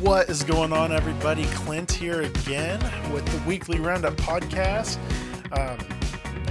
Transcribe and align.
What 0.00 0.30
is 0.30 0.42
going 0.44 0.72
on, 0.72 0.92
everybody? 0.92 1.44
Clint 1.48 1.92
here 1.92 2.22
again 2.22 2.80
with 3.12 3.26
the 3.26 3.46
weekly 3.46 3.80
roundup 3.80 4.14
podcast. 4.14 4.96
Um, 5.52 5.78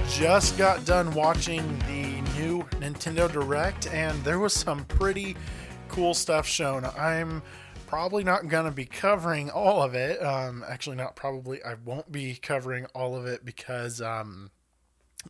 just 0.08 0.56
got 0.56 0.84
done 0.84 1.12
watching 1.14 1.76
the 1.80 2.20
new 2.38 2.62
Nintendo 2.78 3.30
Direct, 3.30 3.88
and 3.88 4.22
there 4.22 4.38
was 4.38 4.52
some 4.54 4.84
pretty 4.84 5.34
cool 5.88 6.14
stuff 6.14 6.46
shown. 6.46 6.84
I'm 6.96 7.42
probably 7.88 8.22
not 8.22 8.46
going 8.46 8.66
to 8.66 8.70
be 8.70 8.84
covering 8.84 9.50
all 9.50 9.82
of 9.82 9.94
it. 9.94 10.22
Um, 10.22 10.64
actually, 10.68 10.94
not 10.94 11.16
probably. 11.16 11.60
I 11.64 11.74
won't 11.84 12.12
be 12.12 12.36
covering 12.36 12.86
all 12.94 13.16
of 13.16 13.26
it 13.26 13.44
because. 13.44 14.00
Um, 14.00 14.52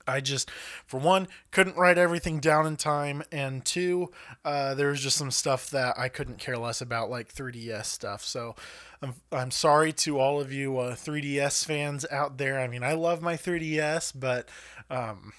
I 0.06 0.20
just, 0.20 0.50
for 0.86 1.00
one, 1.00 1.28
couldn't 1.50 1.76
write 1.76 1.98
everything 1.98 2.40
down 2.40 2.66
in 2.66 2.76
time, 2.76 3.22
and 3.32 3.64
two, 3.64 4.10
uh, 4.44 4.74
there 4.74 4.88
was 4.88 5.00
just 5.00 5.16
some 5.16 5.30
stuff 5.30 5.70
that 5.70 5.98
I 5.98 6.08
couldn't 6.08 6.38
care 6.38 6.56
less 6.56 6.80
about, 6.80 7.10
like 7.10 7.32
3DS 7.32 7.86
stuff. 7.86 8.24
So 8.24 8.54
I'm, 9.02 9.14
I'm 9.32 9.50
sorry 9.50 9.92
to 9.94 10.18
all 10.18 10.40
of 10.40 10.52
you 10.52 10.78
uh, 10.78 10.94
3DS 10.94 11.64
fans 11.64 12.06
out 12.10 12.38
there. 12.38 12.60
I 12.60 12.68
mean, 12.68 12.82
I 12.82 12.92
love 12.92 13.22
my 13.22 13.36
3DS, 13.36 14.12
but 14.14 14.48
um, 14.88 15.32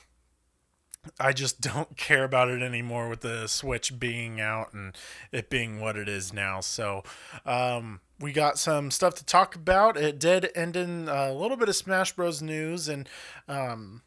I 1.19 1.31
just 1.31 1.61
don't 1.61 1.95
care 1.97 2.23
about 2.23 2.49
it 2.49 2.61
anymore 2.61 3.09
with 3.09 3.21
the 3.21 3.47
Switch 3.47 3.99
being 3.99 4.41
out 4.41 4.73
and 4.73 4.95
it 5.31 5.49
being 5.49 5.79
what 5.79 5.95
it 5.95 6.09
is 6.09 6.33
now. 6.33 6.59
So, 6.59 7.03
um, 7.45 8.01
we 8.19 8.31
got 8.31 8.59
some 8.59 8.91
stuff 8.91 9.15
to 9.15 9.25
talk 9.25 9.55
about. 9.55 9.97
It 9.97 10.19
did 10.19 10.51
end 10.55 10.75
in 10.75 11.09
a 11.09 11.33
little 11.33 11.57
bit 11.57 11.69
of 11.69 11.75
Smash 11.75 12.15
Bros. 12.15 12.41
news, 12.41 12.87
and 12.87 13.09
um, 13.47 14.03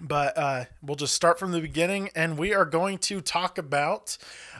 but 0.00 0.36
uh, 0.36 0.64
we'll 0.82 0.96
just 0.96 1.14
start 1.14 1.38
from 1.38 1.52
the 1.52 1.60
beginning, 1.60 2.10
and 2.14 2.38
we 2.38 2.54
are 2.54 2.64
going 2.64 2.98
to 2.98 3.20
talk 3.20 3.58
about 3.58 4.16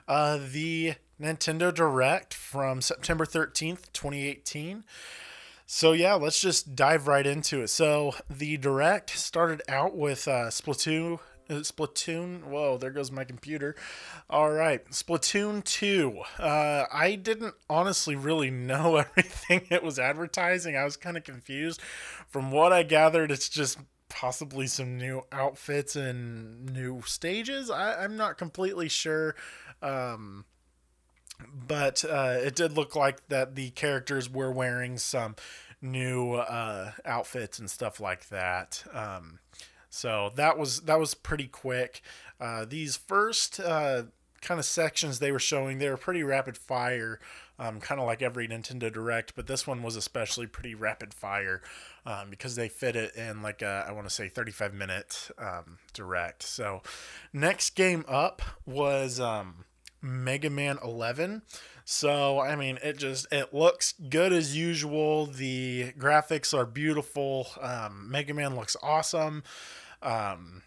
uh, 0.08 0.38
the 0.52 0.94
Nintendo 1.20 1.72
Direct 1.72 2.34
from 2.34 2.80
September 2.80 3.24
13th, 3.26 3.92
2018. 3.92 4.84
So, 5.66 5.92
yeah, 5.92 6.14
let's 6.14 6.40
just 6.40 6.74
dive 6.74 7.06
right 7.06 7.26
into 7.26 7.62
it. 7.62 7.68
So, 7.68 8.14
the 8.28 8.56
Direct 8.56 9.10
started 9.10 9.62
out 9.68 9.96
with 9.96 10.26
uh, 10.26 10.48
Splatoon. 10.48 11.20
uh, 11.48 11.54
Splatoon. 11.54 12.44
Whoa, 12.44 12.76
there 12.76 12.90
goes 12.90 13.12
my 13.12 13.22
computer. 13.24 13.76
All 14.28 14.50
right, 14.50 14.84
Splatoon 14.90 15.62
2. 15.62 16.20
Uh, 16.40 16.86
I 16.92 17.14
didn't 17.14 17.54
honestly 17.68 18.16
really 18.16 18.50
know 18.50 18.96
everything 19.16 19.66
it 19.70 19.84
was 19.84 19.98
advertising. 19.98 20.76
I 20.76 20.84
was 20.84 20.96
kind 20.96 21.16
of 21.16 21.22
confused. 21.22 21.80
From 22.28 22.50
what 22.50 22.72
I 22.72 22.82
gathered, 22.82 23.30
it's 23.30 23.48
just 23.48 23.78
possibly 24.10 24.66
some 24.66 24.98
new 24.98 25.22
outfits 25.32 25.96
and 25.96 26.66
new 26.66 27.00
stages. 27.06 27.70
I, 27.70 28.04
I'm 28.04 28.16
not 28.16 28.36
completely 28.36 28.88
sure. 28.90 29.34
Um, 29.80 30.44
but 31.66 32.04
uh, 32.04 32.38
it 32.42 32.54
did 32.54 32.72
look 32.76 32.94
like 32.94 33.26
that 33.28 33.54
the 33.54 33.70
characters 33.70 34.28
were 34.28 34.52
wearing 34.52 34.98
some 34.98 35.36
new 35.80 36.34
uh, 36.34 36.92
outfits 37.04 37.58
and 37.58 37.70
stuff 37.70 38.00
like 38.00 38.28
that. 38.28 38.84
Um, 38.92 39.38
so 39.88 40.32
that 40.36 40.58
was 40.58 40.82
that 40.82 40.98
was 40.98 41.14
pretty 41.14 41.48
quick. 41.48 42.02
Uh, 42.40 42.64
these 42.64 42.96
first 42.96 43.58
uh, 43.60 44.04
kind 44.40 44.58
of 44.58 44.64
sections 44.64 45.18
they 45.18 45.32
were 45.32 45.38
showing, 45.38 45.78
they 45.78 45.90
were 45.90 45.96
pretty 45.96 46.22
rapid 46.22 46.56
fire, 46.56 47.18
um, 47.60 47.78
kind 47.78 48.00
of 48.00 48.06
like 48.06 48.22
every 48.22 48.48
Nintendo 48.48 48.90
Direct, 48.90 49.36
but 49.36 49.46
this 49.46 49.66
one 49.66 49.82
was 49.82 49.94
especially 49.94 50.46
pretty 50.46 50.74
rapid 50.74 51.12
fire 51.12 51.60
um, 52.06 52.30
because 52.30 52.56
they 52.56 52.70
fit 52.70 52.96
it 52.96 53.14
in 53.14 53.42
like 53.42 53.60
a, 53.60 53.84
I 53.86 53.92
want 53.92 54.08
to 54.08 54.14
say 54.14 54.30
35 54.30 54.72
minute 54.72 55.30
um, 55.38 55.78
Direct. 55.92 56.42
So 56.42 56.80
next 57.34 57.76
game 57.76 58.06
up 58.08 58.40
was 58.64 59.20
um, 59.20 59.66
Mega 60.00 60.48
Man 60.48 60.78
11. 60.82 61.42
So 61.84 62.40
I 62.40 62.56
mean, 62.56 62.78
it 62.82 62.96
just 62.96 63.26
it 63.30 63.52
looks 63.52 63.92
good 64.08 64.32
as 64.32 64.56
usual. 64.56 65.26
The 65.26 65.92
graphics 65.98 66.56
are 66.56 66.64
beautiful. 66.64 67.48
Um, 67.60 68.10
Mega 68.10 68.32
Man 68.32 68.56
looks 68.56 68.76
awesome. 68.82 69.42
Um, 70.00 70.62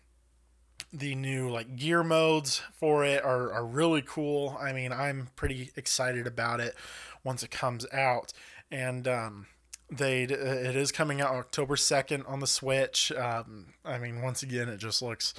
the 0.94 1.16
new 1.16 1.50
like 1.50 1.76
gear 1.76 2.04
modes 2.04 2.62
for 2.72 3.04
it 3.04 3.26
are, 3.26 3.52
are 3.52 3.66
really 3.66 4.04
cool. 4.06 4.58
I 4.62 4.72
mean, 4.72 4.92
I'm 4.92 5.30
pretty 5.36 5.72
excited 5.76 6.28
about 6.28 6.60
it 6.60 6.76
once 7.24 7.42
it 7.42 7.50
comes 7.50 7.86
out. 7.92 8.32
And 8.72 9.08
um, 9.08 9.48
they 9.90 10.24
it 10.24 10.76
is 10.76 10.92
coming 10.92 11.20
out 11.20 11.36
October 11.36 11.76
2nd 11.76 12.30
on 12.30 12.40
the 12.40 12.48
Switch. 12.48 13.12
Um, 13.12 13.74
I 13.84 13.98
mean, 13.98 14.22
once 14.22 14.44
again, 14.44 14.70
it 14.70 14.78
just 14.78 15.02
looks 15.02 15.34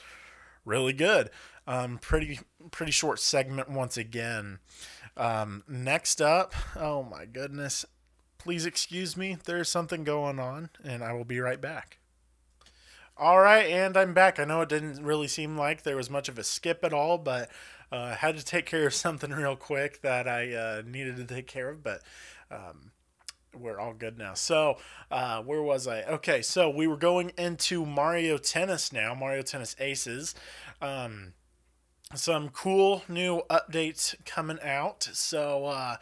really 0.65 0.93
good. 0.93 1.31
Um, 1.67 1.99
pretty 1.99 2.41
pretty 2.71 2.93
short 2.93 3.21
segment 3.21 3.71
once 3.71 3.97
again. 3.97 4.59
Um, 5.17 5.63
next 5.69 6.21
up, 6.21 6.55
oh 6.77 7.05
my 7.05 7.25
goodness, 7.25 7.85
please 8.39 8.67
excuse 8.67 9.17
me. 9.17 9.39
There's 9.45 9.69
something 9.69 10.05
going 10.05 10.39
on, 10.39 10.71
and 10.83 11.03
I 11.03 11.13
will 11.13 11.25
be 11.25 11.41
right 11.41 11.61
back. 11.61 11.99
All 13.17 13.39
right, 13.39 13.67
and 13.67 13.97
I'm 13.97 14.13
back. 14.13 14.41
I 14.41 14.45
know 14.45 14.63
it 14.63 14.69
didn't 14.69 15.05
really 15.05 15.29
seem 15.29 15.57
like 15.57 15.85
there 15.85 15.97
was 15.97 16.11
much 16.11 16.29
of 16.29 16.37
a 16.37 16.43
skip 16.43 16.83
at 16.83 16.93
all, 16.93 17.17
but 17.17 17.49
uh, 17.93 18.17
had 18.17 18.37
to 18.37 18.45
take 18.45 18.67
care 18.67 18.89
of 18.89 18.95
something 18.95 19.31
real 19.31 19.55
quick 19.55 20.03
that 20.03 20.27
I 20.27 20.53
uh, 20.53 20.83
needed 20.85 21.17
to 21.19 21.25
take 21.25 21.47
care 21.47 21.69
of. 21.69 21.85
But 21.85 22.03
um, 22.51 22.91
we're 23.57 23.79
all 23.79 23.95
good 23.95 24.19
now. 24.19 24.35
So, 24.35 24.79
uh, 25.13 25.43
where 25.43 25.63
was 25.63 25.87
I? 25.87 26.03
Okay, 26.03 26.43
so 26.43 26.69
we 26.69 26.89
were 26.89 26.97
going 26.97 27.31
into 27.39 27.87
Mario 27.87 28.37
Tennis 28.37 28.93
now, 28.93 29.15
Mario 29.15 29.43
Tennis 29.43 29.77
Aces. 29.79 30.35
Um, 30.83 31.35
some 32.17 32.49
cool 32.49 33.05
new 33.09 33.43
updates 33.49 34.17
coming 34.25 34.59
out. 34.61 35.05
So, 35.13 35.67
uh, 35.67 35.97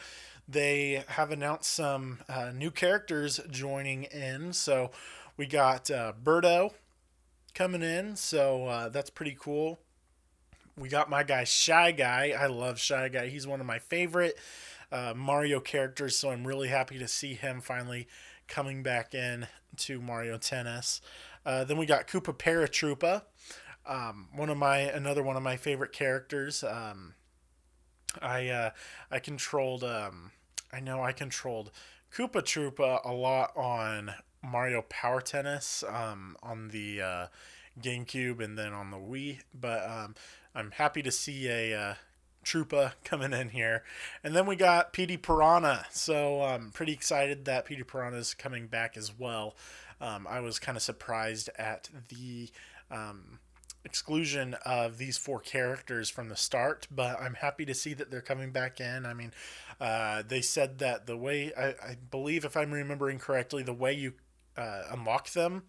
they 0.48 1.04
have 1.08 1.30
announced 1.30 1.72
some 1.72 2.20
uh, 2.26 2.52
new 2.54 2.70
characters 2.70 3.38
joining 3.50 4.04
in. 4.04 4.54
So, 4.54 4.92
we 5.36 5.44
got 5.46 5.90
uh, 5.90 6.14
Birdo 6.22 6.72
coming 7.54 7.82
in, 7.82 8.16
so 8.16 8.66
uh, 8.66 8.88
that's 8.88 9.10
pretty 9.10 9.36
cool. 9.38 9.78
We 10.76 10.88
got 10.88 11.10
my 11.10 11.22
guy 11.22 11.44
Shy 11.44 11.92
Guy. 11.92 12.34
I 12.38 12.46
love 12.46 12.78
Shy 12.78 13.08
Guy. 13.08 13.28
He's 13.28 13.46
one 13.46 13.60
of 13.60 13.66
my 13.66 13.78
favorite 13.78 14.38
uh, 14.90 15.14
Mario 15.16 15.60
characters, 15.60 16.16
so 16.16 16.30
I'm 16.30 16.46
really 16.46 16.68
happy 16.68 16.98
to 16.98 17.08
see 17.08 17.34
him 17.34 17.60
finally 17.60 18.08
coming 18.48 18.82
back 18.82 19.14
in 19.14 19.46
to 19.76 20.00
Mario 20.00 20.38
Tennis. 20.38 21.00
Uh, 21.44 21.64
then 21.64 21.76
we 21.76 21.86
got 21.86 22.06
Koopa 22.06 22.36
Paratroopa, 22.36 23.22
um, 23.86 24.28
one 24.34 24.48
of 24.48 24.56
my 24.56 24.78
another 24.78 25.22
one 25.22 25.36
of 25.36 25.42
my 25.42 25.56
favorite 25.56 25.92
characters. 25.92 26.62
Um, 26.62 27.14
I 28.20 28.48
uh, 28.48 28.70
I 29.10 29.18
controlled 29.18 29.84
um, 29.84 30.30
I 30.72 30.80
know 30.80 31.02
I 31.02 31.12
controlled 31.12 31.70
Koopa 32.14 32.42
Troopa 32.42 33.04
a 33.04 33.12
lot 33.12 33.56
on 33.56 34.12
Mario 34.42 34.82
Power 34.82 35.20
Tennis 35.20 35.84
um, 35.88 36.36
on 36.42 36.68
the 36.68 37.00
uh, 37.00 37.26
GameCube 37.80 38.42
and 38.42 38.58
then 38.58 38.72
on 38.72 38.90
the 38.90 38.96
Wii, 38.96 39.40
but 39.58 39.88
um, 39.88 40.14
I'm 40.54 40.72
happy 40.72 41.02
to 41.02 41.10
see 41.10 41.48
a 41.48 41.74
uh, 41.74 41.94
Troopa 42.44 42.92
coming 43.04 43.32
in 43.32 43.50
here. 43.50 43.82
And 44.22 44.34
then 44.34 44.46
we 44.46 44.56
got 44.56 44.92
Petey 44.92 45.16
Piranha. 45.16 45.86
So 45.90 46.42
I'm 46.42 46.70
pretty 46.70 46.92
excited 46.92 47.44
that 47.44 47.64
Petey 47.64 47.84
Piranha 47.84 48.18
is 48.18 48.34
coming 48.34 48.66
back 48.66 48.96
as 48.96 49.16
well. 49.16 49.54
Um, 50.00 50.26
I 50.28 50.40
was 50.40 50.58
kind 50.58 50.76
of 50.76 50.82
surprised 50.82 51.48
at 51.56 51.88
the 52.08 52.50
um, 52.90 53.38
exclusion 53.84 54.54
of 54.66 54.98
these 54.98 55.16
four 55.16 55.38
characters 55.38 56.10
from 56.10 56.28
the 56.28 56.36
start, 56.36 56.88
but 56.90 57.20
I'm 57.20 57.34
happy 57.34 57.64
to 57.66 57.74
see 57.74 57.94
that 57.94 58.10
they're 58.10 58.20
coming 58.20 58.50
back 58.50 58.80
in. 58.80 59.06
I 59.06 59.14
mean, 59.14 59.32
uh, 59.80 60.22
they 60.26 60.40
said 60.40 60.78
that 60.80 61.06
the 61.06 61.16
way, 61.16 61.52
I, 61.56 61.68
I 61.68 61.96
believe, 62.10 62.44
if 62.44 62.56
I'm 62.56 62.72
remembering 62.72 63.18
correctly, 63.18 63.62
the 63.62 63.72
way 63.72 63.92
you 63.92 64.14
uh, 64.56 64.82
unlock 64.90 65.30
them, 65.30 65.64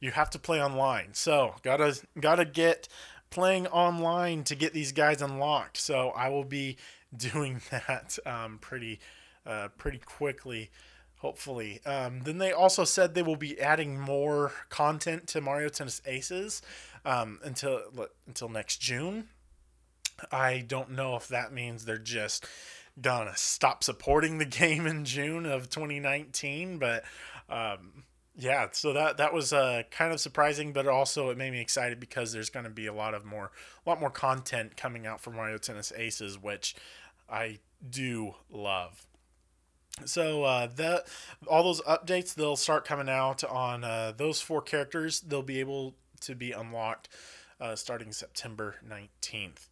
you 0.00 0.10
have 0.10 0.30
to 0.30 0.38
play 0.38 0.62
online. 0.62 1.14
So 1.14 1.54
gotta 1.62 2.00
gotta 2.18 2.44
get 2.44 2.88
playing 3.30 3.66
online 3.68 4.44
to 4.44 4.54
get 4.54 4.72
these 4.72 4.92
guys 4.92 5.22
unlocked. 5.22 5.78
So 5.78 6.10
I 6.10 6.28
will 6.28 6.44
be 6.44 6.76
doing 7.16 7.60
that 7.70 8.18
um, 8.24 8.58
pretty 8.58 9.00
uh, 9.44 9.68
pretty 9.76 9.98
quickly, 9.98 10.70
hopefully. 11.16 11.80
Um, 11.84 12.20
then 12.20 12.38
they 12.38 12.52
also 12.52 12.84
said 12.84 13.14
they 13.14 13.22
will 13.22 13.36
be 13.36 13.60
adding 13.60 13.98
more 13.98 14.52
content 14.68 15.26
to 15.28 15.40
Mario 15.40 15.68
Tennis 15.68 16.00
Aces 16.06 16.62
um, 17.04 17.40
until 17.44 17.82
until 18.26 18.48
next 18.48 18.78
June. 18.78 19.28
I 20.30 20.64
don't 20.66 20.90
know 20.90 21.16
if 21.16 21.26
that 21.28 21.52
means 21.52 21.84
they're 21.84 21.98
just 21.98 22.46
gonna 23.00 23.36
stop 23.36 23.82
supporting 23.82 24.38
the 24.38 24.44
game 24.60 24.86
in 24.86 25.04
June 25.04 25.46
of 25.46 25.68
2019, 25.70 26.78
but 26.78 27.04
um, 27.48 28.04
yeah, 28.36 28.68
so 28.72 28.92
that 28.92 29.18
that 29.18 29.32
was 29.34 29.52
uh, 29.52 29.82
kind 29.90 30.12
of 30.12 30.20
surprising, 30.20 30.72
but 30.72 30.86
also 30.86 31.30
it 31.30 31.36
made 31.36 31.52
me 31.52 31.60
excited 31.60 32.00
because 32.00 32.32
there's 32.32 32.50
going 32.50 32.64
to 32.64 32.70
be 32.70 32.86
a 32.86 32.92
lot 32.94 33.14
of 33.14 33.24
more, 33.24 33.50
a 33.84 33.88
lot 33.88 34.00
more 34.00 34.10
content 34.10 34.76
coming 34.76 35.06
out 35.06 35.20
from 35.20 35.36
Mario 35.36 35.58
Tennis 35.58 35.92
Aces, 35.96 36.38
which 36.38 36.74
I 37.28 37.58
do 37.88 38.34
love. 38.50 39.06
So 40.06 40.44
uh, 40.44 40.68
that 40.76 41.06
all 41.46 41.62
those 41.62 41.82
updates 41.82 42.34
they'll 42.34 42.56
start 42.56 42.86
coming 42.86 43.10
out 43.10 43.44
on 43.44 43.84
uh, 43.84 44.12
those 44.16 44.40
four 44.40 44.62
characters. 44.62 45.20
They'll 45.20 45.42
be 45.42 45.60
able 45.60 45.94
to 46.20 46.34
be 46.34 46.52
unlocked 46.52 47.10
uh, 47.60 47.76
starting 47.76 48.12
September 48.12 48.76
nineteenth. 48.88 49.68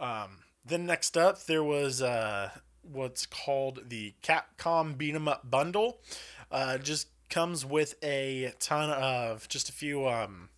Um, 0.00 0.38
then 0.66 0.86
next 0.86 1.16
up 1.16 1.44
there 1.44 1.62
was 1.62 2.02
uh, 2.02 2.50
what's 2.82 3.26
called 3.26 3.88
the 3.88 4.14
Capcom 4.22 4.98
Beat 4.98 5.14
'em 5.14 5.28
Up 5.28 5.48
Bundle. 5.48 6.00
Uh, 6.50 6.78
just 6.78 7.08
comes 7.28 7.64
with 7.64 7.94
a 8.02 8.52
ton 8.60 8.90
of 8.90 9.48
just 9.48 9.68
a 9.68 9.72
few 9.72 10.06
um, 10.08 10.48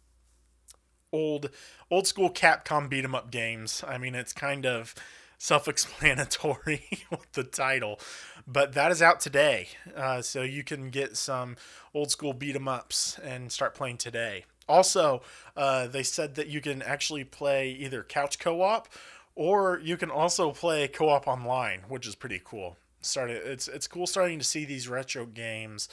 old 1.12 1.50
old 1.90 2.06
school 2.06 2.30
Capcom 2.30 2.88
beat 2.88 3.04
'em 3.04 3.14
up 3.14 3.30
games. 3.30 3.82
I 3.86 3.98
mean, 3.98 4.14
it's 4.14 4.32
kind 4.32 4.66
of 4.66 4.94
self-explanatory 5.38 6.84
with 7.10 7.32
the 7.32 7.44
title, 7.44 8.00
but 8.46 8.72
that 8.72 8.90
is 8.90 9.02
out 9.02 9.20
today, 9.20 9.68
uh, 9.94 10.22
so 10.22 10.42
you 10.42 10.64
can 10.64 10.88
get 10.90 11.16
some 11.16 11.56
old 11.94 12.10
school 12.10 12.32
beat 12.32 12.56
'em 12.56 12.68
ups 12.68 13.18
and 13.18 13.52
start 13.52 13.74
playing 13.74 13.98
today. 13.98 14.44
Also, 14.68 15.22
uh, 15.56 15.86
they 15.86 16.02
said 16.02 16.34
that 16.34 16.48
you 16.48 16.60
can 16.60 16.82
actually 16.82 17.22
play 17.24 17.70
either 17.70 18.02
couch 18.02 18.38
co-op 18.38 18.88
or 19.34 19.78
you 19.84 19.96
can 19.96 20.10
also 20.10 20.50
play 20.50 20.88
co-op 20.88 21.28
online, 21.28 21.82
which 21.88 22.06
is 22.06 22.14
pretty 22.14 22.40
cool. 22.44 22.76
Started, 23.00 23.46
it's 23.46 23.68
it's 23.68 23.86
cool 23.86 24.06
starting 24.06 24.38
to 24.38 24.44
see 24.44 24.64
these 24.64 24.88
retro 24.88 25.26
games 25.26 25.88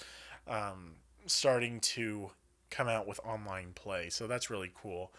um, 0.48 0.96
starting 1.26 1.80
to 1.80 2.32
come 2.70 2.88
out 2.88 3.08
with 3.08 3.20
online 3.26 3.72
play, 3.74 4.10
so 4.10 4.28
that's 4.28 4.50
really 4.50 4.72
cool. 4.74 5.12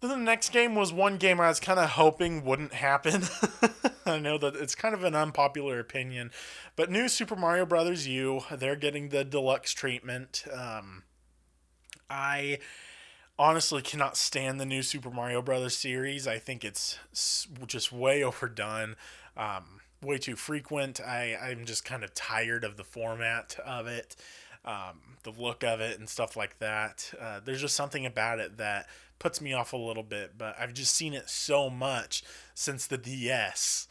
Then 0.00 0.10
the 0.10 0.16
next 0.16 0.50
game 0.50 0.74
was 0.74 0.92
one 0.92 1.16
game 1.16 1.40
I 1.40 1.48
was 1.48 1.60
kind 1.60 1.78
of 1.78 1.90
hoping 1.90 2.44
wouldn't 2.44 2.72
happen. 2.74 3.22
I 4.06 4.18
know 4.18 4.36
that 4.36 4.56
it's 4.56 4.74
kind 4.74 4.94
of 4.96 5.04
an 5.04 5.14
unpopular 5.14 5.78
opinion, 5.78 6.32
but 6.74 6.90
new 6.90 7.08
Super 7.08 7.36
Mario 7.36 7.64
Brothers 7.64 8.08
U, 8.08 8.40
they're 8.50 8.74
getting 8.74 9.10
the 9.10 9.22
deluxe 9.24 9.72
treatment. 9.72 10.42
Um, 10.52 11.04
I 12.10 12.58
honestly 13.38 13.80
cannot 13.80 14.16
stand 14.16 14.60
the 14.60 14.66
new 14.66 14.82
Super 14.82 15.10
Mario 15.10 15.40
Brothers 15.40 15.76
series. 15.76 16.26
I 16.26 16.38
think 16.38 16.64
it's 16.64 16.98
just 17.66 17.92
way 17.92 18.24
overdone, 18.24 18.96
um, 19.36 19.80
way 20.02 20.18
too 20.18 20.36
frequent. 20.36 21.00
I 21.00 21.36
I'm 21.40 21.64
just 21.64 21.84
kind 21.84 22.04
of 22.04 22.14
tired 22.14 22.64
of 22.64 22.76
the 22.76 22.84
format 22.84 23.56
of 23.64 23.86
it, 23.86 24.16
um, 24.64 25.16
the 25.22 25.30
look 25.30 25.62
of 25.64 25.80
it, 25.80 25.98
and 25.98 26.08
stuff 26.08 26.36
like 26.36 26.58
that. 26.58 27.12
Uh, 27.20 27.40
there's 27.44 27.60
just 27.60 27.76
something 27.76 28.06
about 28.06 28.38
it 28.38 28.58
that 28.58 28.88
puts 29.18 29.40
me 29.40 29.52
off 29.52 29.72
a 29.72 29.76
little 29.76 30.02
bit. 30.02 30.32
But 30.36 30.56
I've 30.58 30.74
just 30.74 30.94
seen 30.94 31.14
it 31.14 31.30
so 31.30 31.70
much 31.70 32.24
since 32.54 32.86
the 32.86 32.98
DS 32.98 33.88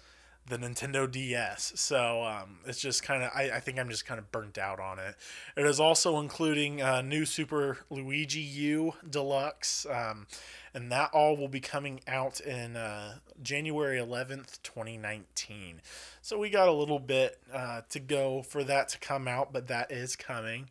the 0.48 0.58
Nintendo 0.58 1.10
DS. 1.10 1.74
So 1.76 2.24
um, 2.24 2.60
it's 2.66 2.80
just 2.80 3.04
kind 3.04 3.24
of, 3.24 3.32
I, 3.34 3.52
I, 3.52 3.60
think 3.60 3.80
I'm 3.80 3.90
just 3.90 4.06
kind 4.06 4.20
of 4.20 4.32
burnt 4.32 4.58
out 4.58 4.80
on 4.80 5.00
it. 5.00 5.16
It 5.56 5.66
is 5.66 5.80
also 5.80 6.20
including 6.20 6.82
uh, 6.82 7.02
new 7.02 7.26
Super 7.26 7.78
Luigi 7.90 8.40
U 8.40 8.94
Deluxe, 9.08 9.86
um, 9.90 10.28
and 10.74 10.92
that 10.92 11.12
all 11.14 11.38
will 11.38 11.48
be 11.48 11.60
coming 11.60 12.02
out 12.08 12.40
in 12.40 12.76
uh, 12.76 13.20
January 13.42 13.98
11th, 13.98 14.62
2019. 14.64 15.82
So 16.22 16.38
we 16.38 16.50
got 16.50 16.68
a 16.68 16.74
little 16.74 17.00
bit 17.00 17.40
uh, 17.54 17.82
to 17.90 18.00
go 18.00 18.42
for 18.42 18.64
that 18.64 18.90
to 18.90 19.00
come 19.00 19.28
out, 19.28 19.54
but 19.54 19.68
that 19.68 19.92
is 19.92 20.16
coming. 20.16 20.70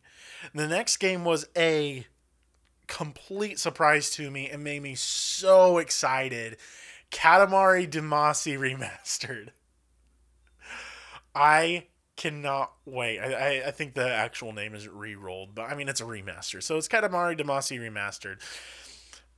The 0.53 0.67
next 0.67 0.97
game 0.97 1.23
was 1.23 1.47
a 1.55 2.05
complete 2.87 3.57
surprise 3.57 4.09
to 4.11 4.29
me 4.29 4.49
and 4.49 4.63
made 4.63 4.81
me 4.81 4.95
so 4.95 5.77
excited. 5.77 6.57
Katamari 7.09 7.89
Damacy 7.89 8.57
remastered. 8.59 9.49
I 11.33 11.87
cannot 12.17 12.73
wait. 12.85 13.19
I, 13.19 13.33
I, 13.33 13.67
I, 13.67 13.71
think 13.71 13.93
the 13.93 14.07
actual 14.07 14.53
name 14.53 14.75
is 14.75 14.87
re-rolled, 14.87 15.55
but 15.55 15.63
I 15.63 15.75
mean 15.75 15.89
it's 15.89 16.01
a 16.01 16.05
remaster. 16.05 16.61
So 16.61 16.77
it's 16.77 16.87
Katamari 16.87 17.39
Damacy 17.39 17.79
remastered. 17.79 18.37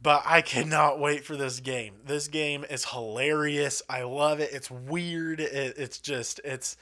But 0.02 0.24
I 0.26 0.42
cannot 0.42 1.00
wait 1.00 1.24
for 1.24 1.38
this 1.38 1.62
game. 1.62 1.96
This 2.06 2.28
game 2.28 2.66
is 2.70 2.84
hilarious. 2.84 3.82
I 3.90 4.04
love 4.04 4.42
it. 4.42 4.52
It's 4.52 4.70
weird. 4.70 5.40
It, 5.40 5.76
it's 5.78 5.98
just 6.00 6.42
it's 6.44 6.76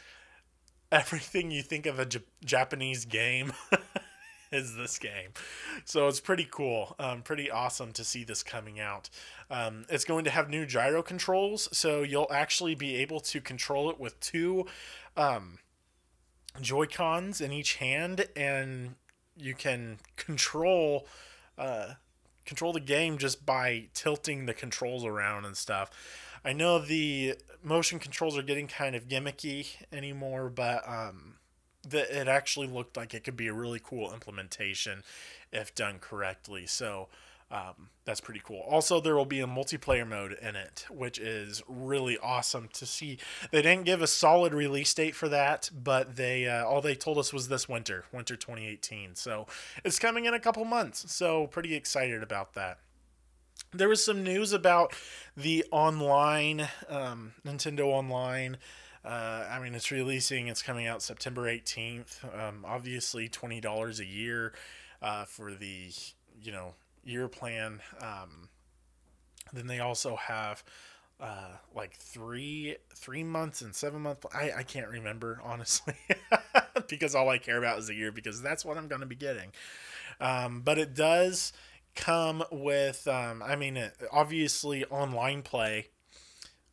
everything 0.92 1.52
you 1.52 1.62
think 1.62 1.86
of 1.86 2.00
a 2.00 2.06
J- 2.06 2.24
Japanese 2.44 3.06
game 3.06 3.54
is 4.52 4.76
this 4.76 4.98
game. 4.98 5.30
So 5.86 6.08
it's 6.08 6.20
pretty 6.20 6.48
cool. 6.50 6.96
Um, 7.00 7.22
pretty 7.22 7.50
awesome 7.50 7.92
to 7.94 8.04
see 8.04 8.24
this 8.24 8.44
coming 8.44 8.80
out. 8.80 9.10
Um, 9.50 9.86
it's 9.90 10.04
going 10.04 10.26
to 10.26 10.32
have 10.32 10.50
new 10.50 10.66
gyro 10.66 11.02
controls, 11.02 11.70
so 11.72 12.02
you'll 12.02 12.32
actually 12.32 12.76
be 12.76 12.96
able 12.98 13.20
to 13.22 13.40
control 13.40 13.90
it 13.90 14.00
with 14.00 14.20
two 14.20 14.66
um, 15.18 15.60
Joy 16.60 16.86
Cons 16.86 17.42
in 17.42 17.52
each 17.52 17.76
hand, 17.76 18.28
and 18.36 18.96
you 19.36 19.54
can 19.54 20.00
control 20.18 21.08
uh, 21.58 21.94
control 22.46 22.74
the 22.74 22.80
game 22.80 23.18
just 23.18 23.46
by 23.46 23.88
tilting 23.94 24.46
the 24.46 24.54
controls 24.54 25.06
around 25.06 25.46
and 25.46 25.56
stuff. 25.56 25.90
I 26.44 26.54
know 26.54 26.80
the 26.80 27.36
motion 27.64 28.00
controls 28.00 28.38
are 28.38 28.44
getting 28.44 28.68
kind 28.68 28.96
of 28.96 29.08
gimmicky 29.08 29.68
anymore, 29.92 30.50
but 30.50 30.88
um, 30.88 31.36
that 31.88 32.10
it 32.10 32.28
actually 32.28 32.68
looked 32.68 32.98
like 32.98 33.14
it 33.14 33.24
could 33.24 33.38
be 33.38 33.48
a 33.48 33.54
really 33.54 33.80
cool 33.82 34.14
implementation 34.14 35.04
if 35.52 35.74
done 35.76 36.00
correctly. 36.00 36.66
So 36.66 37.10
um, 37.52 37.90
that's 38.06 38.22
pretty 38.22 38.42
cool. 38.44 38.62
Also, 38.68 39.02
there 39.02 39.16
will 39.16 39.26
be 39.26 39.42
a 39.42 39.48
multiplayer 39.48 40.08
mode 40.08 40.38
in 40.42 40.56
it, 40.56 40.86
which 40.90 41.20
is 41.20 41.62
really 41.68 42.18
awesome 42.18 42.70
to 42.74 42.86
see. 42.86 43.20
They 43.52 43.62
didn't 43.62 43.84
give 43.84 44.02
a 44.02 44.08
solid 44.08 44.54
release 44.54 44.94
date 44.94 45.16
for 45.16 45.28
that, 45.30 45.70
but 45.72 46.16
they 46.16 46.48
uh, 46.48 46.66
all 46.66 46.82
they 46.82 46.96
told 46.96 47.18
us 47.18 47.34
was 47.34 47.50
this 47.50 47.68
winter, 47.68 48.06
winter 48.14 48.38
2018. 48.38 49.16
So 49.16 49.48
it's 49.84 50.00
coming 50.00 50.26
in 50.26 50.34
a 50.34 50.40
couple 50.40 50.64
months. 50.64 51.14
So 51.14 51.48
pretty 51.48 51.76
excited 51.76 52.24
about 52.24 52.54
that. 52.54 52.80
There 53.74 53.90
was 53.90 54.04
some 54.04 54.24
news 54.24 54.54
about 54.54 54.94
the 55.36 55.66
online 55.72 56.70
um, 56.90 57.34
Nintendo 57.46 57.86
Online. 57.86 58.58
Uh, 59.04 59.46
I 59.50 59.60
mean, 59.60 59.76
it's 59.76 59.92
releasing. 59.92 60.48
It's 60.48 60.62
coming 60.62 60.88
out 60.88 61.02
September 61.02 61.44
18th. 61.44 62.24
Um, 62.38 62.66
obviously, 62.66 63.28
twenty 63.28 63.60
dollars 63.60 64.00
a 64.00 64.06
year 64.06 64.54
uh, 65.02 65.26
for 65.26 65.54
the 65.54 65.92
you 66.42 66.52
know 66.52 66.76
year 67.04 67.28
plan. 67.28 67.82
Um, 68.00 68.50
then 69.54 69.68
they 69.68 69.80
also 69.80 70.16
have 70.16 70.64
uh, 71.20 71.52
like 71.76 71.96
three 71.96 72.76
three 72.96 73.24
months 73.24 73.62
and 73.62 73.76
seven 73.76 74.02
months. 74.02 74.26
I, 74.34 74.52
I 74.58 74.64
can't 74.64 74.88
remember 74.88 75.40
honestly 75.44 75.96
because 76.88 77.16
all 77.16 77.30
I 77.30 77.38
care 77.38 77.58
about 77.58 77.80
is 77.80 77.90
a 77.90 77.94
year 77.94 78.12
because 78.12 78.42
that's 78.42 78.66
what 78.66 78.78
I'm 78.78 78.88
going 78.88 79.02
to 79.02 79.08
be 79.08 79.16
getting. 79.16 79.52
Um, 80.20 80.62
but 80.62 80.78
it 80.78 80.96
does 80.96 81.54
come 81.96 82.44
with 82.52 83.08
um, 83.08 83.44
I 83.44 83.56
mean 83.56 83.78
it, 83.78 83.96
obviously 84.12 84.84
online 84.86 85.44
play. 85.44 85.88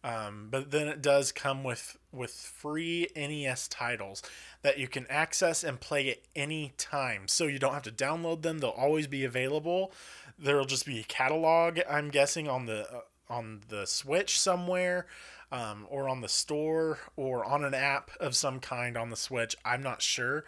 Um, 0.05 0.49
but 0.51 0.71
then 0.71 0.87
it 0.89 1.03
does 1.03 1.33
come 1.33 1.65
with 1.65 1.99
with 2.13 2.31
free 2.31 3.09
NES 3.17 3.69
titles 3.69 4.23
that 4.63 4.79
you 4.79 4.89
can 4.89 5.07
access 5.11 5.65
and 5.65 5.81
play 5.81 6.11
at 6.11 6.19
any 6.37 6.73
time. 6.79 7.27
So 7.27 7.47
you 7.47 7.59
don't 7.59 7.75
have 7.75 7.83
to 7.83 7.91
download 7.91 8.43
them; 8.43 8.59
they'll 8.59 8.71
always 8.71 9.07
be 9.07 9.25
available 9.25 9.93
there'll 10.39 10.65
just 10.65 10.87
be 10.87 11.01
a 11.01 11.05
catalog. 11.05 11.81
I'm 11.89 12.11
guessing 12.11 12.49
on 12.49 12.67
the 12.67 12.91
uh, 12.91 13.01
on 13.29 13.61
the 13.69 13.87
Switch 13.87 14.41
somewhere, 14.41 15.07
um, 15.53 15.87
or 15.91 16.09
on 16.09 16.21
the 16.23 16.29
store, 16.29 16.99
or 17.17 17.45
on 17.45 17.65
an 17.65 17.75
app 17.75 18.11
of 18.21 18.35
some 18.35 18.61
kind 18.61 18.97
on 18.97 19.11
the 19.11 19.17
Switch. 19.17 19.57
I'm 19.65 19.83
not 19.83 20.01
sure, 20.01 20.45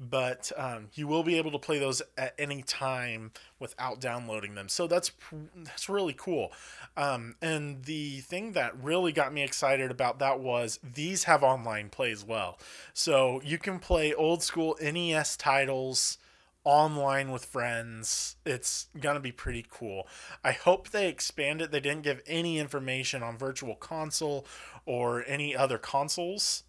but 0.00 0.50
um, 0.56 0.88
you 0.94 1.06
will 1.06 1.22
be 1.22 1.36
able 1.36 1.52
to 1.52 1.58
play 1.58 1.78
those 1.78 2.00
at 2.16 2.34
any 2.38 2.62
time 2.62 3.32
without 3.58 4.00
downloading 4.00 4.54
them. 4.54 4.68
So 4.68 4.86
that's 4.86 5.12
that's 5.54 5.90
really 5.90 6.14
cool. 6.16 6.52
Um, 6.96 7.36
and 7.42 7.84
the 7.84 8.20
thing 8.20 8.52
that 8.52 8.82
really 8.82 9.12
got 9.12 9.34
me 9.34 9.42
excited 9.42 9.90
about 9.90 10.18
that 10.20 10.40
was 10.40 10.80
these 10.82 11.24
have 11.24 11.42
online 11.42 11.90
play 11.90 12.10
as 12.10 12.24
well. 12.24 12.58
So 12.94 13.42
you 13.44 13.58
can 13.58 13.78
play 13.78 14.14
old 14.14 14.42
school 14.42 14.76
NES 14.80 15.36
titles 15.36 16.16
online 16.64 17.30
with 17.30 17.44
friends. 17.44 18.36
It's 18.46 18.88
going 18.98 19.14
to 19.14 19.20
be 19.20 19.32
pretty 19.32 19.66
cool. 19.68 20.06
I 20.42 20.52
hope 20.52 20.90
they 20.90 21.08
expand 21.08 21.60
it. 21.60 21.70
They 21.70 21.80
didn't 21.80 22.02
give 22.02 22.22
any 22.26 22.58
information 22.58 23.22
on 23.22 23.36
Virtual 23.36 23.74
Console 23.74 24.46
or 24.86 25.24
any 25.26 25.54
other 25.54 25.78
consoles 25.78 26.64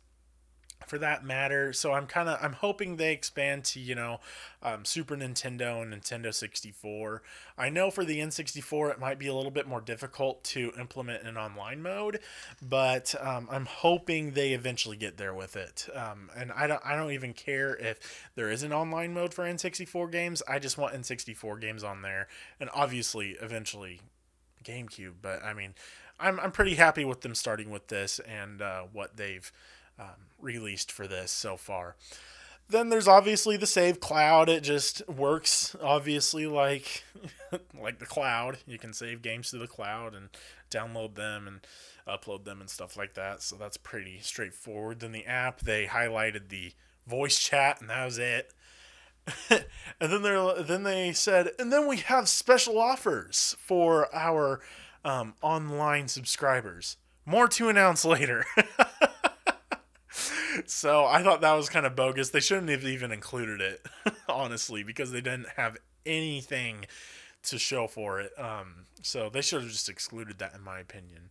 for 0.91 0.97
that 0.97 1.23
matter. 1.23 1.71
So 1.71 1.93
I'm 1.93 2.05
kind 2.05 2.27
of 2.27 2.37
I'm 2.43 2.51
hoping 2.51 2.97
they 2.97 3.13
expand 3.13 3.63
to 3.63 3.79
you 3.79 3.95
know 3.95 4.19
um, 4.61 4.83
Super 4.83 5.15
Nintendo 5.15 5.81
and 5.81 5.93
Nintendo 5.93 6.33
64. 6.33 7.21
I 7.57 7.69
know 7.69 7.89
for 7.89 8.03
the 8.03 8.19
N64 8.19 8.91
it 8.91 8.99
might 8.99 9.17
be 9.17 9.27
a 9.27 9.33
little 9.33 9.51
bit 9.51 9.65
more 9.65 9.79
difficult 9.79 10.43
to 10.43 10.73
implement 10.77 11.23
an 11.23 11.37
online 11.37 11.81
mode, 11.81 12.19
but 12.61 13.15
um, 13.21 13.47
I'm 13.49 13.67
hoping 13.67 14.31
they 14.31 14.51
eventually 14.51 14.97
get 14.97 15.15
there 15.15 15.33
with 15.33 15.55
it. 15.55 15.87
Um, 15.95 16.29
and 16.35 16.51
I 16.51 16.67
don't 16.67 16.81
I 16.83 16.97
don't 16.97 17.11
even 17.11 17.31
care 17.31 17.73
if 17.77 18.27
there 18.35 18.51
is 18.51 18.61
an 18.61 18.73
online 18.73 19.13
mode 19.13 19.33
for 19.33 19.45
N64 19.45 20.11
games. 20.11 20.43
I 20.45 20.59
just 20.59 20.77
want 20.77 20.93
N64 20.93 21.61
games 21.61 21.85
on 21.85 22.01
there, 22.01 22.27
and 22.59 22.69
obviously 22.73 23.37
eventually 23.41 24.01
GameCube. 24.65 25.13
But 25.21 25.41
I 25.41 25.53
mean, 25.53 25.73
I'm 26.19 26.37
I'm 26.37 26.51
pretty 26.51 26.75
happy 26.75 27.05
with 27.05 27.21
them 27.21 27.33
starting 27.33 27.69
with 27.69 27.87
this 27.87 28.19
and 28.19 28.61
uh, 28.61 28.81
what 28.91 29.15
they've 29.15 29.49
um, 29.99 30.27
released 30.39 30.91
for 30.91 31.07
this 31.07 31.31
so 31.31 31.57
far. 31.57 31.95
then 32.69 32.89
there's 32.89 33.07
obviously 33.07 33.57
the 33.57 33.67
save 33.67 33.99
cloud. 33.99 34.47
It 34.49 34.63
just 34.63 35.07
works 35.09 35.75
obviously 35.81 36.45
like 36.47 37.03
like 37.79 37.99
the 37.99 38.05
cloud. 38.05 38.57
You 38.65 38.77
can 38.77 38.93
save 38.93 39.21
games 39.21 39.49
to 39.51 39.57
the 39.57 39.67
cloud 39.67 40.15
and 40.15 40.29
download 40.69 41.15
them 41.15 41.47
and 41.47 41.59
upload 42.07 42.45
them 42.45 42.61
and 42.61 42.69
stuff 42.69 42.97
like 42.97 43.13
that. 43.15 43.41
So 43.41 43.55
that's 43.55 43.77
pretty 43.77 44.19
straightforward. 44.21 44.99
Then 44.99 45.11
the 45.11 45.25
app, 45.25 45.61
they 45.61 45.85
highlighted 45.85 46.49
the 46.49 46.71
voice 47.07 47.39
chat 47.39 47.81
and 47.81 47.89
that 47.89 48.05
was 48.05 48.17
it. 48.17 48.53
and 49.49 50.11
then 50.11 50.21
they 50.23 50.63
then 50.63 50.83
they 50.83 51.11
said, 51.11 51.51
and 51.59 51.71
then 51.71 51.87
we 51.87 51.97
have 51.97 52.27
special 52.27 52.79
offers 52.79 53.55
for 53.59 54.13
our 54.15 54.61
um, 55.05 55.33
online 55.41 56.07
subscribers. 56.07 56.97
More 57.25 57.47
to 57.49 57.69
announce 57.69 58.03
later. 58.15 58.45
So 60.65 61.05
I 61.05 61.23
thought 61.23 61.41
that 61.41 61.53
was 61.53 61.69
kind 61.69 61.85
of 61.85 61.95
bogus. 61.95 62.29
They 62.29 62.39
shouldn't 62.39 62.69
have 62.69 62.85
even 62.85 63.11
included 63.11 63.61
it, 63.61 63.85
honestly, 64.29 64.83
because 64.83 65.11
they 65.11 65.21
didn't 65.21 65.49
have 65.55 65.77
anything 66.05 66.85
to 67.43 67.57
show 67.57 67.87
for 67.87 68.19
it. 68.19 68.31
Um, 68.37 68.85
so 69.01 69.29
they 69.29 69.41
should 69.41 69.61
have 69.61 69.71
just 69.71 69.89
excluded 69.89 70.39
that, 70.39 70.53
in 70.53 70.61
my 70.61 70.79
opinion. 70.79 71.29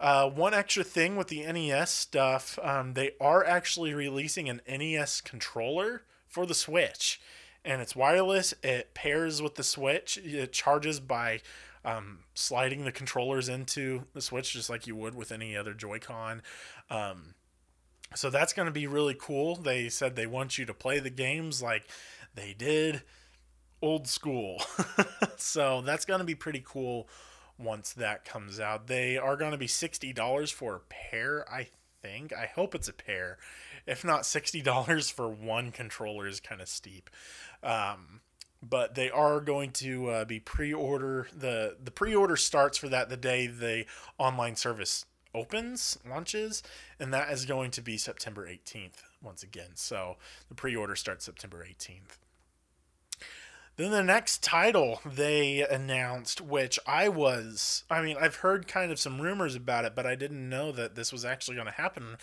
Uh, 0.00 0.28
one 0.28 0.54
extra 0.54 0.84
thing 0.84 1.16
with 1.16 1.28
the 1.28 1.44
NES 1.44 1.90
stuff, 1.90 2.58
um, 2.62 2.94
they 2.94 3.12
are 3.20 3.44
actually 3.44 3.94
releasing 3.94 4.48
an 4.48 4.60
NES 4.68 5.20
controller 5.20 6.02
for 6.26 6.46
the 6.46 6.54
Switch, 6.54 7.20
and 7.64 7.80
it's 7.80 7.94
wireless. 7.94 8.52
It 8.62 8.94
pairs 8.94 9.40
with 9.40 9.54
the 9.54 9.62
Switch. 9.62 10.18
It 10.18 10.52
charges 10.52 10.98
by 10.98 11.40
um, 11.84 12.20
sliding 12.34 12.84
the 12.84 12.92
controllers 12.92 13.48
into 13.48 14.04
the 14.12 14.20
Switch, 14.20 14.52
just 14.52 14.70
like 14.70 14.86
you 14.86 14.96
would 14.96 15.14
with 15.14 15.30
any 15.30 15.56
other 15.56 15.74
Joy-Con. 15.74 16.42
Um, 16.90 17.34
so 18.14 18.30
that's 18.30 18.52
going 18.52 18.66
to 18.66 18.72
be 18.72 18.86
really 18.86 19.16
cool. 19.18 19.56
They 19.56 19.88
said 19.88 20.16
they 20.16 20.26
want 20.26 20.58
you 20.58 20.64
to 20.66 20.74
play 20.74 20.98
the 20.98 21.10
games 21.10 21.62
like 21.62 21.88
they 22.34 22.54
did 22.56 23.02
old 23.80 24.06
school. 24.06 24.62
so 25.36 25.82
that's 25.82 26.04
going 26.04 26.20
to 26.20 26.24
be 26.24 26.34
pretty 26.34 26.62
cool 26.64 27.08
once 27.58 27.92
that 27.94 28.24
comes 28.24 28.60
out. 28.60 28.86
They 28.86 29.18
are 29.18 29.36
going 29.36 29.52
to 29.52 29.58
be 29.58 29.66
$60 29.66 30.52
for 30.52 30.76
a 30.76 30.80
pair, 30.80 31.44
I 31.52 31.68
think. 32.00 32.32
I 32.32 32.46
hope 32.46 32.74
it's 32.74 32.88
a 32.88 32.92
pair. 32.92 33.38
If 33.86 34.04
not, 34.04 34.22
$60 34.22 35.12
for 35.12 35.28
one 35.28 35.72
controller 35.72 36.26
is 36.26 36.40
kind 36.40 36.60
of 36.60 36.68
steep. 36.68 37.10
Um, 37.62 38.20
but 38.62 38.94
they 38.94 39.10
are 39.10 39.40
going 39.40 39.72
to 39.72 40.08
uh, 40.08 40.24
be 40.24 40.38
pre-order 40.38 41.26
the 41.36 41.76
the 41.82 41.90
pre-order 41.90 42.36
starts 42.36 42.78
for 42.78 42.88
that 42.88 43.08
the 43.08 43.16
day 43.16 43.48
the 43.48 43.84
online 44.18 44.54
service 44.54 45.04
opens, 45.34 45.98
launches, 46.08 46.62
and 46.98 47.12
that 47.12 47.30
is 47.30 47.44
going 47.44 47.70
to 47.72 47.82
be 47.82 47.96
September 47.96 48.46
18th 48.46 49.02
once 49.22 49.42
again. 49.42 49.70
So 49.74 50.16
the 50.48 50.54
pre 50.54 50.74
order 50.76 50.96
starts 50.96 51.24
September 51.24 51.64
18th. 51.68 52.18
Then 53.76 53.90
the 53.90 54.02
next 54.02 54.42
title 54.42 55.00
they 55.04 55.66
announced, 55.66 56.40
which 56.40 56.78
I 56.86 57.08
was, 57.08 57.84
I 57.88 58.02
mean, 58.02 58.16
I've 58.20 58.36
heard 58.36 58.68
kind 58.68 58.92
of 58.92 59.00
some 59.00 59.20
rumors 59.20 59.54
about 59.54 59.86
it, 59.86 59.94
but 59.94 60.06
I 60.06 60.14
didn't 60.14 60.46
know 60.46 60.72
that 60.72 60.94
this 60.94 61.10
was 61.10 61.24
actually 61.24 61.54
going 61.54 61.66
to 61.66 61.72
happen. 61.72 62.18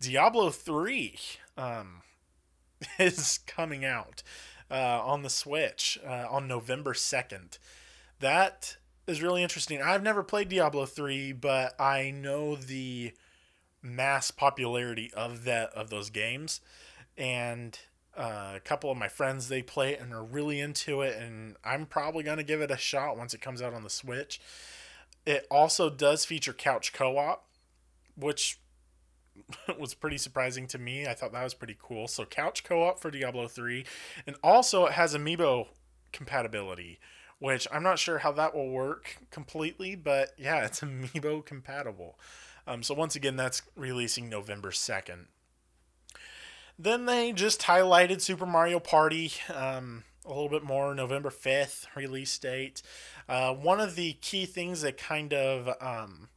Diablo 0.00 0.48
3 0.50 1.18
um, 1.58 2.02
is 2.98 3.40
coming 3.46 3.84
out 3.84 4.22
uh, 4.70 5.00
on 5.02 5.22
the 5.22 5.30
Switch 5.30 5.98
uh, 6.06 6.26
on 6.30 6.48
November 6.48 6.94
2nd. 6.94 7.58
That 8.20 8.78
is 9.06 9.22
really 9.22 9.42
interesting. 9.42 9.82
I've 9.82 10.02
never 10.02 10.22
played 10.22 10.48
Diablo 10.48 10.86
3, 10.86 11.32
but 11.32 11.78
I 11.80 12.10
know 12.10 12.56
the 12.56 13.12
mass 13.82 14.30
popularity 14.30 15.12
of 15.14 15.44
that 15.44 15.70
of 15.74 15.90
those 15.90 16.10
games. 16.10 16.60
And 17.16 17.78
uh, 18.16 18.52
a 18.56 18.60
couple 18.60 18.90
of 18.90 18.96
my 18.96 19.08
friends 19.08 19.48
they 19.48 19.62
play 19.62 19.92
it 19.92 20.00
and 20.00 20.12
are 20.12 20.22
really 20.22 20.60
into 20.60 21.02
it 21.02 21.20
and 21.20 21.56
i'm 21.64 21.84
probably 21.84 22.22
going 22.22 22.36
to 22.36 22.44
give 22.44 22.60
it 22.60 22.70
a 22.70 22.76
shot 22.76 23.16
once 23.16 23.34
it 23.34 23.40
comes 23.40 23.60
out 23.60 23.74
on 23.74 23.82
the 23.82 23.90
switch. 23.90 24.40
It 25.26 25.46
also 25.50 25.90
does 25.90 26.24
feature 26.24 26.52
couch 26.52 26.92
co-op 26.92 27.44
which 28.16 28.60
was 29.78 29.94
pretty 29.94 30.18
surprising 30.18 30.68
to 30.68 30.78
me. 30.78 31.08
I 31.08 31.14
thought 31.14 31.32
that 31.32 31.42
was 31.42 31.54
pretty 31.54 31.76
cool. 31.80 32.06
So 32.06 32.24
couch 32.24 32.62
co-op 32.62 33.00
for 33.00 33.10
diablo 33.10 33.48
3 33.48 33.84
and 34.26 34.36
also 34.42 34.86
it 34.86 34.92
has 34.92 35.14
amiibo 35.14 35.68
compatibility 36.12 37.00
which 37.44 37.68
I'm 37.70 37.82
not 37.82 37.98
sure 37.98 38.20
how 38.20 38.32
that 38.32 38.54
will 38.54 38.70
work 38.70 39.18
completely, 39.30 39.96
but 39.96 40.30
yeah, 40.38 40.64
it's 40.64 40.80
amiibo 40.80 41.44
compatible. 41.44 42.18
Um, 42.66 42.82
so 42.82 42.94
once 42.94 43.16
again, 43.16 43.36
that's 43.36 43.60
releasing 43.76 44.30
November 44.30 44.70
2nd. 44.70 45.26
Then 46.78 47.04
they 47.04 47.32
just 47.32 47.60
highlighted 47.60 48.22
Super 48.22 48.46
Mario 48.46 48.80
Party 48.80 49.30
um, 49.54 50.04
a 50.24 50.30
little 50.30 50.48
bit 50.48 50.62
more, 50.62 50.94
November 50.94 51.28
5th 51.28 51.84
release 51.94 52.38
date. 52.38 52.80
Uh, 53.28 53.52
one 53.52 53.78
of 53.78 53.94
the 53.94 54.14
key 54.22 54.46
things 54.46 54.80
that 54.80 54.96
kind 54.96 55.34
of 55.34 55.68
um, 55.82 56.30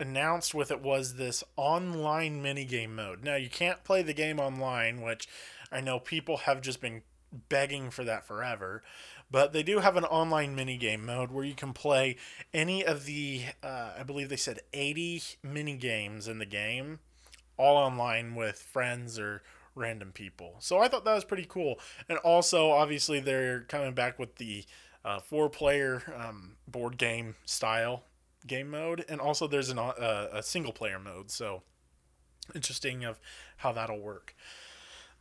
announced 0.00 0.54
with 0.54 0.70
it 0.70 0.80
was 0.80 1.16
this 1.16 1.44
online 1.58 2.42
minigame 2.42 2.94
mode. 2.94 3.22
Now, 3.22 3.36
you 3.36 3.50
can't 3.50 3.84
play 3.84 4.00
the 4.00 4.14
game 4.14 4.40
online, 4.40 5.02
which 5.02 5.28
I 5.70 5.82
know 5.82 5.98
people 5.98 6.38
have 6.38 6.62
just 6.62 6.80
been 6.80 7.02
begging 7.50 7.90
for 7.90 8.04
that 8.04 8.26
forever. 8.26 8.82
But 9.32 9.54
they 9.54 9.62
do 9.62 9.78
have 9.78 9.96
an 9.96 10.04
online 10.04 10.54
mini 10.54 10.76
game 10.76 11.06
mode 11.06 11.32
where 11.32 11.42
you 11.42 11.54
can 11.54 11.72
play 11.72 12.16
any 12.52 12.84
of 12.84 13.06
the, 13.06 13.44
uh, 13.62 13.92
I 13.98 14.02
believe 14.02 14.28
they 14.28 14.36
said 14.36 14.60
80 14.74 15.22
mini 15.42 15.74
games 15.76 16.28
in 16.28 16.38
the 16.38 16.44
game, 16.44 16.98
all 17.56 17.78
online 17.78 18.34
with 18.34 18.58
friends 18.58 19.18
or 19.18 19.42
random 19.74 20.12
people. 20.12 20.56
So 20.58 20.80
I 20.80 20.88
thought 20.88 21.06
that 21.06 21.14
was 21.14 21.24
pretty 21.24 21.46
cool. 21.48 21.80
And 22.10 22.18
also, 22.18 22.70
obviously, 22.70 23.20
they're 23.20 23.62
coming 23.62 23.94
back 23.94 24.18
with 24.18 24.36
the 24.36 24.66
uh, 25.02 25.20
four 25.20 25.48
player 25.48 26.02
um, 26.14 26.56
board 26.68 26.98
game 26.98 27.34
style 27.46 28.04
game 28.46 28.70
mode. 28.70 29.02
And 29.08 29.18
also, 29.18 29.48
there's 29.48 29.70
an, 29.70 29.78
uh, 29.78 30.28
a 30.30 30.42
single 30.42 30.72
player 30.74 30.98
mode. 30.98 31.30
So 31.30 31.62
interesting 32.54 33.02
of 33.02 33.18
how 33.56 33.72
that'll 33.72 34.00
work. 34.00 34.34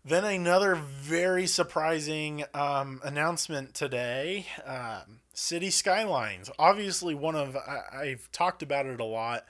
Then 0.03 0.25
another 0.25 0.74
very 0.74 1.46
surprising 1.46 2.43
um, 2.55 3.01
announcement 3.03 3.75
today: 3.75 4.48
um, 4.65 5.20
City 5.31 5.70
Skylines. 5.70 6.50
Obviously, 6.58 7.13
one 7.13 7.36
of 7.36 7.55
I, 7.55 8.08
have 8.08 8.31
talked 8.31 8.63
about 8.63 8.88
it 8.88 9.00
a 9.00 9.05
lot 9.05 9.46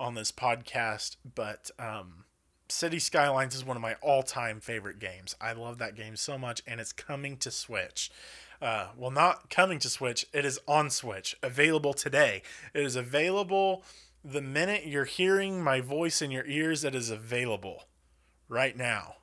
on 0.00 0.14
this 0.14 0.32
podcast, 0.32 1.16
but 1.36 1.70
um, 1.78 2.24
City 2.68 2.98
Skylines 2.98 3.54
is 3.54 3.64
one 3.64 3.76
of 3.76 3.80
my 3.80 3.94
all-time 4.02 4.58
favorite 4.58 4.98
games. 4.98 5.36
I 5.40 5.52
love 5.52 5.78
that 5.78 5.94
game 5.94 6.16
so 6.16 6.36
much, 6.36 6.62
and 6.66 6.80
it's 6.80 6.92
coming 6.92 7.36
to 7.36 7.52
Switch. 7.52 8.10
Uh, 8.60 8.88
well, 8.96 9.12
not 9.12 9.50
coming 9.50 9.78
to 9.78 9.88
Switch. 9.88 10.26
It 10.32 10.44
is 10.44 10.58
on 10.66 10.90
Switch, 10.90 11.36
available 11.44 11.94
today. 11.94 12.42
It 12.74 12.84
is 12.84 12.96
available 12.96 13.84
the 14.24 14.42
minute 14.42 14.84
you're 14.84 15.04
hearing 15.04 15.62
my 15.62 15.80
voice 15.80 16.20
in 16.20 16.32
your 16.32 16.46
ears. 16.46 16.82
It 16.82 16.96
is 16.96 17.08
available 17.08 17.84
right 18.48 18.76
now 18.76 19.14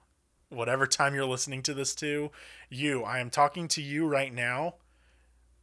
whatever 0.50 0.88
time 0.88 1.14
you're 1.14 1.26
listening 1.26 1.62
to 1.64 1.74
this 1.74 1.96
to, 1.96 2.32
you, 2.70 3.04
I 3.04 3.20
am 3.20 3.30
talking 3.30 3.68
to 3.70 3.82
you 3.82 4.08
right 4.08 4.34
now. 4.34 4.76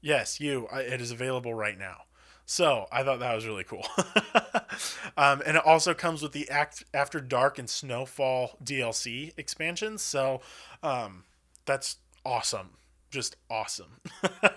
Yes, 0.00 0.40
you, 0.40 0.68
it 0.72 1.00
is 1.00 1.10
available 1.10 1.54
right 1.54 1.78
now. 1.78 2.02
So 2.46 2.86
I 2.92 3.02
thought 3.02 3.18
that 3.18 3.34
was 3.34 3.44
really 3.44 3.64
cool. 3.64 3.84
um, 5.16 5.42
and 5.44 5.56
it 5.56 5.66
also 5.66 5.94
comes 5.94 6.22
with 6.22 6.30
the 6.30 6.48
Act 6.48 6.84
After 6.94 7.20
Dark 7.20 7.58
and 7.58 7.68
Snowfall 7.68 8.56
DLC 8.62 9.32
expansions. 9.36 10.00
So 10.02 10.40
um, 10.82 11.24
that's 11.64 11.96
awesome. 12.24 12.70
Just 13.10 13.36
awesome. 13.50 14.00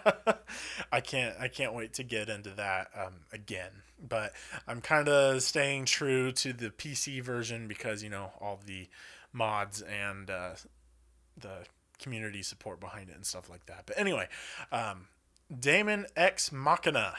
I 0.92 1.02
can't 1.02 1.36
I 1.40 1.48
can't 1.48 1.74
wait 1.74 1.94
to 1.94 2.04
get 2.04 2.30
into 2.30 2.52
that 2.52 2.90
um, 2.96 3.14
again. 3.32 3.72
But 4.08 4.34
I'm 4.68 4.82
kind 4.82 5.08
of 5.08 5.42
staying 5.42 5.86
true 5.86 6.32
to 6.34 6.54
the 6.54 6.70
PC 6.70 7.24
version 7.24 7.68
because 7.68 8.04
you 8.04 8.10
know 8.10 8.32
all 8.40 8.60
the 8.66 8.88
mods 9.34 9.82
and 9.82 10.30
uh, 10.30 10.52
the 11.38 11.66
community 12.00 12.42
support 12.42 12.80
behind 12.80 13.10
it 13.10 13.16
and 13.16 13.26
stuff 13.26 13.50
like 13.50 13.66
that. 13.68 13.84
But 13.86 14.00
anyway, 14.00 14.28
um, 14.72 15.08
Daemon 15.58 16.08
X 16.16 16.52
Machina. 16.52 17.16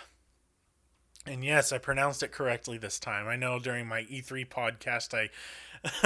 And 1.26 1.44
yes, 1.44 1.70
I 1.70 1.78
pronounced 1.78 2.22
it 2.22 2.32
correctly 2.32 2.78
this 2.78 2.98
time. 2.98 3.28
I 3.28 3.36
know 3.36 3.58
during 3.58 3.86
my 3.86 4.02
E3 4.04 4.48
podcast 4.48 5.14
I 5.14 5.28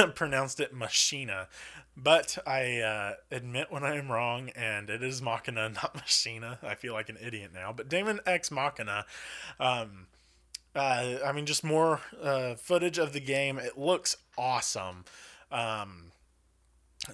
pronounced 0.14 0.58
it 0.58 0.74
Machina, 0.74 1.48
but 1.96 2.36
I 2.46 2.80
uh, 2.80 3.12
admit 3.30 3.70
when 3.70 3.84
I 3.84 3.96
am 3.96 4.10
wrong, 4.10 4.50
and 4.50 4.90
it 4.90 5.02
is 5.02 5.22
Machina, 5.22 5.68
not 5.74 5.94
Machina. 5.94 6.58
I 6.62 6.74
feel 6.74 6.94
like 6.94 7.08
an 7.08 7.18
idiot 7.20 7.50
now. 7.54 7.72
But 7.72 7.88
Daemon 7.88 8.20
X 8.26 8.50
Machina, 8.50 9.06
um, 9.60 10.08
uh, 10.74 11.16
I 11.24 11.32
mean, 11.32 11.46
just 11.46 11.62
more 11.62 12.00
uh, 12.20 12.56
footage 12.56 12.98
of 12.98 13.12
the 13.12 13.20
game. 13.20 13.58
It 13.58 13.78
looks 13.78 14.16
awesome. 14.36 15.04
Um, 15.54 16.10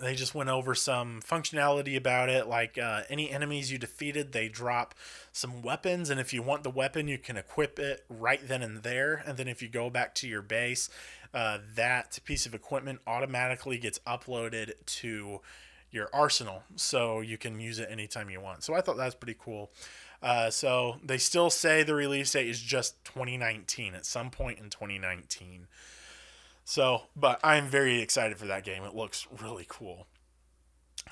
they 0.01 0.15
just 0.15 0.35
went 0.35 0.49
over 0.49 0.75
some 0.75 1.21
functionality 1.21 1.97
about 1.97 2.29
it 2.29 2.47
like 2.47 2.79
uh, 2.79 3.03
any 3.11 3.29
enemies 3.29 3.73
you 3.73 3.79
defeated 3.79 4.31
they 4.31 4.49
drop 4.49 4.95
some 5.33 5.63
weapons 5.63 6.11
and 6.11 6.21
if 6.21 6.33
you 6.33 6.43
want 6.43 6.63
the 6.63 6.71
weapon 6.71 7.09
you 7.09 7.19
can 7.19 7.37
equip 7.37 7.77
it 7.81 8.05
right 8.09 8.47
then 8.47 8.63
and 8.63 8.85
there 8.85 9.21
and 9.27 9.37
then 9.37 9.49
if 9.49 9.61
you 9.61 9.69
go 9.69 9.91
back 9.91 10.15
to 10.15 10.29
your 10.29 10.43
base 10.43 10.89
uh, 11.35 11.59
that 11.75 12.21
piece 12.25 12.47
of 12.47 12.55
equipment 12.55 13.01
automatically 13.05 13.79
gets 13.79 13.99
uploaded 14.07 14.73
to 14.87 15.41
your 15.91 16.09
arsenal, 16.13 16.63
so 16.77 17.21
you 17.21 17.37
can 17.37 17.59
use 17.61 17.79
it 17.79 17.89
anytime 17.91 18.31
you 18.31 18.41
want. 18.41 18.63
So 18.63 18.75
I 18.75 18.81
thought 18.81 18.97
that 18.97 19.05
was 19.05 19.15
pretty 19.15 19.39
cool. 19.39 19.71
Uh, 20.23 20.51
so 20.51 20.97
they 21.05 21.19
still 21.19 21.51
say 21.51 21.83
the 21.83 21.95
release 21.95 22.33
date 22.33 22.49
is 22.49 22.61
just 22.61 23.03
2019 23.05 23.95
at 23.95 24.07
some 24.07 24.31
point 24.31 24.59
in 24.59 24.71
2019. 24.71 25.67
So, 26.71 27.03
but 27.17 27.41
I'm 27.43 27.67
very 27.67 28.01
excited 28.01 28.39
for 28.39 28.47
that 28.47 28.63
game. 28.63 28.85
It 28.85 28.95
looks 28.95 29.27
really 29.43 29.67
cool. 29.69 30.07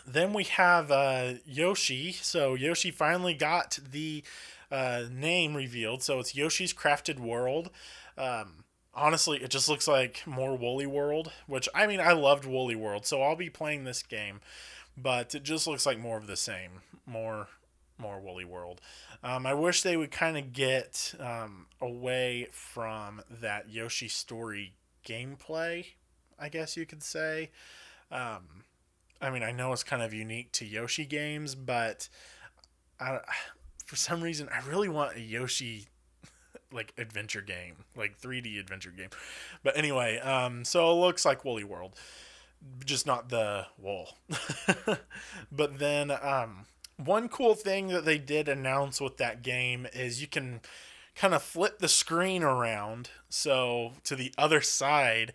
Then 0.07 0.33
we 0.33 0.45
have 0.45 0.93
uh, 0.93 1.33
Yoshi. 1.45 2.12
So 2.12 2.55
Yoshi 2.55 2.93
finally 2.93 3.35
got 3.35 3.81
the 3.91 4.23
uh, 4.71 5.07
name 5.11 5.57
revealed. 5.57 6.05
So 6.05 6.21
it's 6.21 6.37
Yoshi's 6.37 6.73
Crafted 6.73 7.19
World. 7.19 7.71
Um, 8.17 8.67
honestly, 8.95 9.43
it 9.43 9.50
just 9.50 9.69
looks 9.69 9.88
like 9.88 10.23
more 10.29 10.57
Woolly 10.57 10.87
World, 10.87 11.33
which 11.49 11.69
I 11.75 11.88
mean, 11.88 11.99
I 11.99 12.12
loved 12.12 12.45
Woolly 12.45 12.77
World, 12.77 13.05
so 13.05 13.21
I'll 13.21 13.35
be 13.35 13.50
playing 13.50 13.83
this 13.83 14.05
game, 14.05 14.41
but 14.97 15.35
it 15.35 15.43
just 15.43 15.67
looks 15.67 15.85
like 15.85 15.99
more 15.99 16.19
of 16.19 16.29
the 16.29 16.37
same, 16.37 16.83
more 17.05 17.49
more 17.99 18.21
Woolly 18.21 18.45
World. 18.45 18.81
Um, 19.25 19.45
I 19.45 19.55
wish 19.55 19.83
they 19.83 19.97
would 19.97 20.12
kind 20.12 20.38
of 20.38 20.53
get 20.53 21.17
um, 21.19 21.67
away 21.81 22.47
from 22.53 23.23
that 23.29 23.69
Yoshi 23.69 24.07
story 24.07 24.75
gameplay, 25.09 25.87
I 26.38 26.49
guess 26.49 26.77
you 26.77 26.87
could 26.87 27.03
say. 27.03 27.50
Um, 28.11 28.65
I 29.21 29.31
mean, 29.31 29.43
I 29.43 29.53
know 29.53 29.73
it's 29.73 29.83
kind 29.83 30.03
of 30.03 30.12
unique 30.12 30.53
to 30.53 30.65
Yoshi 30.65 31.05
games, 31.05 31.55
but 31.55 32.09
I, 33.00 33.19
for 33.87 33.97
some 33.97 34.23
reason, 34.23 34.49
I 34.53 34.67
really 34.69 34.88
want 34.88 35.17
a 35.17 35.21
Yoshi 35.21 35.88
like 36.73 36.93
adventure 36.99 37.41
game, 37.41 37.77
like 37.97 38.21
3D 38.21 38.61
adventure 38.61 38.91
game. 38.91 39.11
But 39.62 39.77
anyway, 39.77 40.19
um, 40.19 40.65
so 40.65 40.91
it 40.91 40.95
looks 40.95 41.25
like 41.25 41.45
Woolly 41.45 41.65
World, 41.65 41.95
just 42.85 43.07
not 43.07 43.29
the 43.29 43.67
wool. 43.79 44.15
but 45.53 45.79
then, 45.79 46.11
um, 46.11 46.67
one 46.97 47.29
cool 47.29 47.55
thing 47.55 47.88
that 47.88 48.05
they 48.05 48.19
did 48.19 48.49
announce 48.49 49.00
with 49.00 49.19
that 49.19 49.43
game 49.43 49.87
is 49.93 50.21
you 50.21 50.27
can 50.27 50.61
kind 51.18 51.34
of 51.34 51.42
flip 51.42 51.80
the 51.80 51.88
screen 51.88 52.44
around 52.44 53.10
so 53.28 53.92
to 54.04 54.14
the 54.14 54.32
other 54.38 54.60
side 54.60 55.32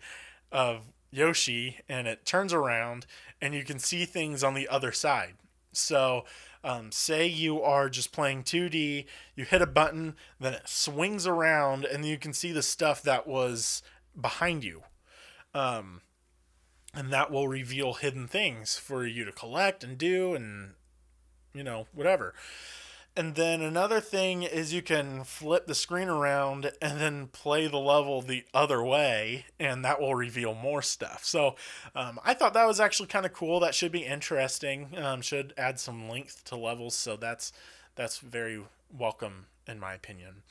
of 0.50 0.86
Yoshi 1.10 1.78
and 1.88 2.08
it 2.08 2.24
turns 2.24 2.54
around 2.54 3.06
and 3.40 3.54
you 3.54 3.64
can 3.64 3.78
see 3.78 4.06
things 4.06 4.42
on 4.42 4.54
the 4.54 4.66
other 4.66 4.92
side. 4.92 5.34
So 5.72 6.24
um, 6.64 6.90
say 6.90 7.26
you 7.26 7.60
are 7.60 7.90
just 7.90 8.12
playing 8.12 8.44
2D, 8.44 9.04
you 9.36 9.44
hit 9.44 9.60
a 9.60 9.66
button, 9.66 10.16
then 10.40 10.54
it 10.54 10.66
swings 10.66 11.26
around, 11.26 11.84
and 11.84 12.06
you 12.06 12.16
can 12.16 12.32
see 12.32 12.52
the 12.52 12.62
stuff 12.62 13.02
that 13.02 13.26
was 13.26 13.82
behind 14.18 14.64
you. 14.64 14.82
Um, 15.52 16.00
and 16.94 17.12
that 17.12 17.30
will 17.30 17.48
reveal 17.48 17.94
hidden 17.94 18.26
things 18.26 18.76
for 18.76 19.04
you 19.04 19.26
to 19.26 19.32
collect 19.32 19.84
and 19.84 19.98
do, 19.98 20.34
and 20.34 20.72
you 21.52 21.62
know, 21.62 21.86
whatever. 21.92 22.32
And 23.16 23.36
then 23.36 23.62
another 23.62 24.00
thing 24.00 24.42
is 24.42 24.72
you 24.72 24.82
can 24.82 25.22
flip 25.22 25.68
the 25.68 25.74
screen 25.74 26.08
around 26.08 26.72
and 26.82 27.00
then 27.00 27.28
play 27.28 27.68
the 27.68 27.78
level 27.78 28.20
the 28.22 28.44
other 28.52 28.82
way, 28.82 29.46
and 29.60 29.84
that 29.84 30.00
will 30.00 30.16
reveal 30.16 30.52
more 30.52 30.82
stuff. 30.82 31.24
So 31.24 31.54
um, 31.94 32.18
I 32.24 32.34
thought 32.34 32.54
that 32.54 32.66
was 32.66 32.80
actually 32.80 33.06
kind 33.06 33.24
of 33.24 33.32
cool. 33.32 33.60
That 33.60 33.74
should 33.74 33.92
be 33.92 34.04
interesting. 34.04 34.98
Um, 34.98 35.22
should 35.22 35.54
add 35.56 35.78
some 35.78 36.08
length 36.08 36.42
to 36.46 36.56
levels. 36.56 36.96
So 36.96 37.16
that's 37.16 37.52
that's 37.94 38.18
very 38.18 38.60
welcome 38.92 39.46
in 39.66 39.78
my 39.78 39.94
opinion. 39.94 40.42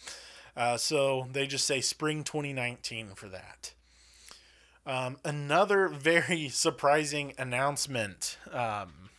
Uh, 0.56 0.78
so 0.78 1.28
they 1.32 1.48
just 1.48 1.66
say 1.66 1.82
spring 1.82 2.24
2019 2.24 3.10
for 3.16 3.28
that. 3.28 3.74
Um, 4.86 5.18
another 5.24 5.88
very 5.90 6.50
surprising 6.50 7.34
announcement. 7.38 8.38
Um, 8.52 9.10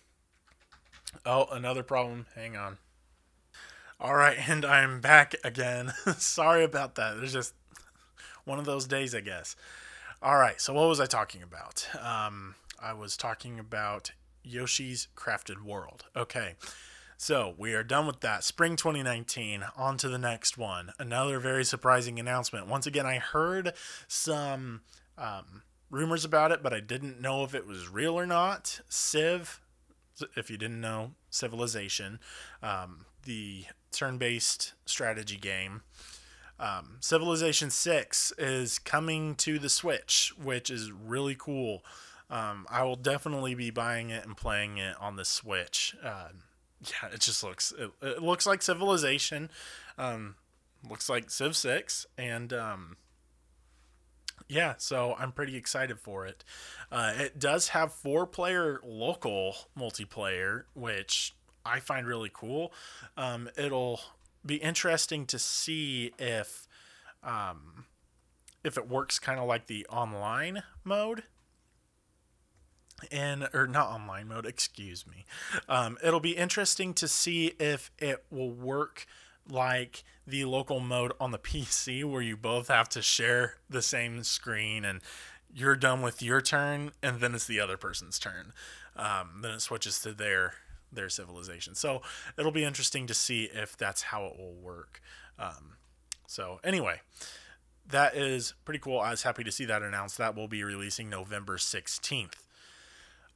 oh, 1.26 1.46
another 1.52 1.82
problem. 1.82 2.26
Hang 2.34 2.56
on. 2.56 2.78
All 4.04 4.16
right, 4.16 4.36
and 4.50 4.66
I'm 4.66 5.00
back 5.00 5.34
again. 5.42 5.94
Sorry 6.18 6.62
about 6.62 6.96
that. 6.96 7.16
It's 7.16 7.32
just 7.32 7.54
one 8.44 8.58
of 8.58 8.66
those 8.66 8.86
days, 8.86 9.14
I 9.14 9.20
guess. 9.20 9.56
All 10.20 10.36
right, 10.36 10.60
so 10.60 10.74
what 10.74 10.88
was 10.88 11.00
I 11.00 11.06
talking 11.06 11.42
about? 11.42 11.88
Um, 11.98 12.54
I 12.78 12.92
was 12.92 13.16
talking 13.16 13.58
about 13.58 14.12
Yoshi's 14.42 15.08
Crafted 15.16 15.62
World. 15.64 16.04
Okay, 16.14 16.56
so 17.16 17.54
we 17.56 17.72
are 17.72 17.82
done 17.82 18.06
with 18.06 18.20
that. 18.20 18.44
Spring 18.44 18.76
2019, 18.76 19.64
on 19.74 19.96
to 19.96 20.10
the 20.10 20.18
next 20.18 20.58
one. 20.58 20.92
Another 20.98 21.38
very 21.38 21.64
surprising 21.64 22.20
announcement. 22.20 22.66
Once 22.66 22.86
again, 22.86 23.06
I 23.06 23.16
heard 23.16 23.72
some 24.06 24.82
um, 25.16 25.62
rumors 25.88 26.26
about 26.26 26.52
it, 26.52 26.62
but 26.62 26.74
I 26.74 26.80
didn't 26.80 27.22
know 27.22 27.42
if 27.42 27.54
it 27.54 27.66
was 27.66 27.88
real 27.88 28.20
or 28.20 28.26
not. 28.26 28.82
Civ, 28.86 29.62
if 30.36 30.50
you 30.50 30.58
didn't 30.58 30.82
know, 30.82 31.12
Civilization, 31.30 32.20
um, 32.62 33.06
the 33.22 33.64
turn-based 33.94 34.74
strategy 34.86 35.36
game. 35.36 35.82
Um, 36.58 36.98
Civilization 37.00 37.70
Six 37.70 38.32
is 38.38 38.78
coming 38.78 39.34
to 39.36 39.58
the 39.58 39.68
Switch, 39.68 40.32
which 40.40 40.70
is 40.70 40.92
really 40.92 41.34
cool. 41.34 41.84
Um, 42.30 42.66
I 42.70 42.84
will 42.84 42.96
definitely 42.96 43.54
be 43.54 43.70
buying 43.70 44.10
it 44.10 44.24
and 44.24 44.36
playing 44.36 44.78
it 44.78 44.96
on 45.00 45.16
the 45.16 45.24
Switch. 45.24 45.96
Uh, 46.02 46.28
yeah, 46.80 47.10
it 47.12 47.20
just 47.20 47.42
looks 47.42 47.72
it, 47.76 47.90
it 48.02 48.22
looks 48.22 48.46
like 48.46 48.62
Civilization, 48.62 49.50
um, 49.98 50.36
looks 50.88 51.08
like 51.08 51.30
Civ 51.30 51.56
Six, 51.56 52.06
and 52.16 52.52
um, 52.52 52.96
yeah, 54.48 54.74
so 54.78 55.14
I'm 55.18 55.32
pretty 55.32 55.56
excited 55.56 55.98
for 55.98 56.26
it. 56.26 56.44
Uh, 56.90 57.12
it 57.16 57.38
does 57.38 57.68
have 57.68 57.92
four-player 57.92 58.80
local 58.84 59.56
multiplayer, 59.78 60.64
which 60.74 61.34
I 61.64 61.80
find 61.80 62.06
really 62.06 62.30
cool. 62.32 62.72
Um, 63.16 63.48
it'll 63.56 64.00
be 64.44 64.56
interesting 64.56 65.26
to 65.26 65.38
see 65.38 66.12
if 66.18 66.68
um, 67.22 67.86
if 68.62 68.76
it 68.76 68.88
works 68.88 69.18
kind 69.18 69.38
of 69.38 69.46
like 69.46 69.66
the 69.66 69.86
online 69.86 70.62
mode. 70.82 71.24
And 73.10 73.48
or 73.52 73.66
not 73.66 73.88
online 73.88 74.28
mode 74.28 74.46
excuse 74.46 75.06
me. 75.06 75.26
Um, 75.68 75.98
it'll 76.02 76.20
be 76.20 76.36
interesting 76.36 76.94
to 76.94 77.08
see 77.08 77.54
if 77.58 77.90
it 77.98 78.24
will 78.30 78.50
work 78.50 79.06
like 79.48 80.04
the 80.26 80.44
local 80.46 80.80
mode 80.80 81.12
on 81.20 81.30
the 81.30 81.38
pc 81.40 82.04
where 82.04 82.22
you 82.22 82.36
both 82.36 82.68
have 82.68 82.88
to 82.90 83.02
share 83.02 83.56
the 83.68 83.82
same 83.82 84.22
screen 84.22 84.84
and 84.84 85.00
you're 85.52 85.76
done 85.76 86.00
with 86.00 86.22
your 86.22 86.40
turn 86.40 86.92
and 87.02 87.20
then 87.20 87.34
it's 87.34 87.46
the 87.46 87.60
other 87.60 87.76
person's 87.76 88.18
turn. 88.18 88.52
Um, 88.96 89.40
then 89.42 89.52
it 89.52 89.60
switches 89.60 89.98
to 90.00 90.12
their 90.12 90.54
their 90.94 91.08
civilization. 91.08 91.74
So 91.74 92.02
it'll 92.38 92.52
be 92.52 92.64
interesting 92.64 93.06
to 93.06 93.14
see 93.14 93.44
if 93.52 93.76
that's 93.76 94.02
how 94.02 94.24
it 94.26 94.38
will 94.38 94.54
work. 94.54 95.00
Um, 95.38 95.76
so 96.26 96.60
anyway, 96.64 97.00
that 97.88 98.16
is 98.16 98.54
pretty 98.64 98.80
cool. 98.80 98.98
I 98.98 99.10
was 99.10 99.22
happy 99.22 99.44
to 99.44 99.52
see 99.52 99.64
that 99.66 99.82
announced. 99.82 100.18
That 100.18 100.34
will 100.34 100.48
be 100.48 100.64
releasing 100.64 101.10
November 101.10 101.56
16th. 101.56 102.34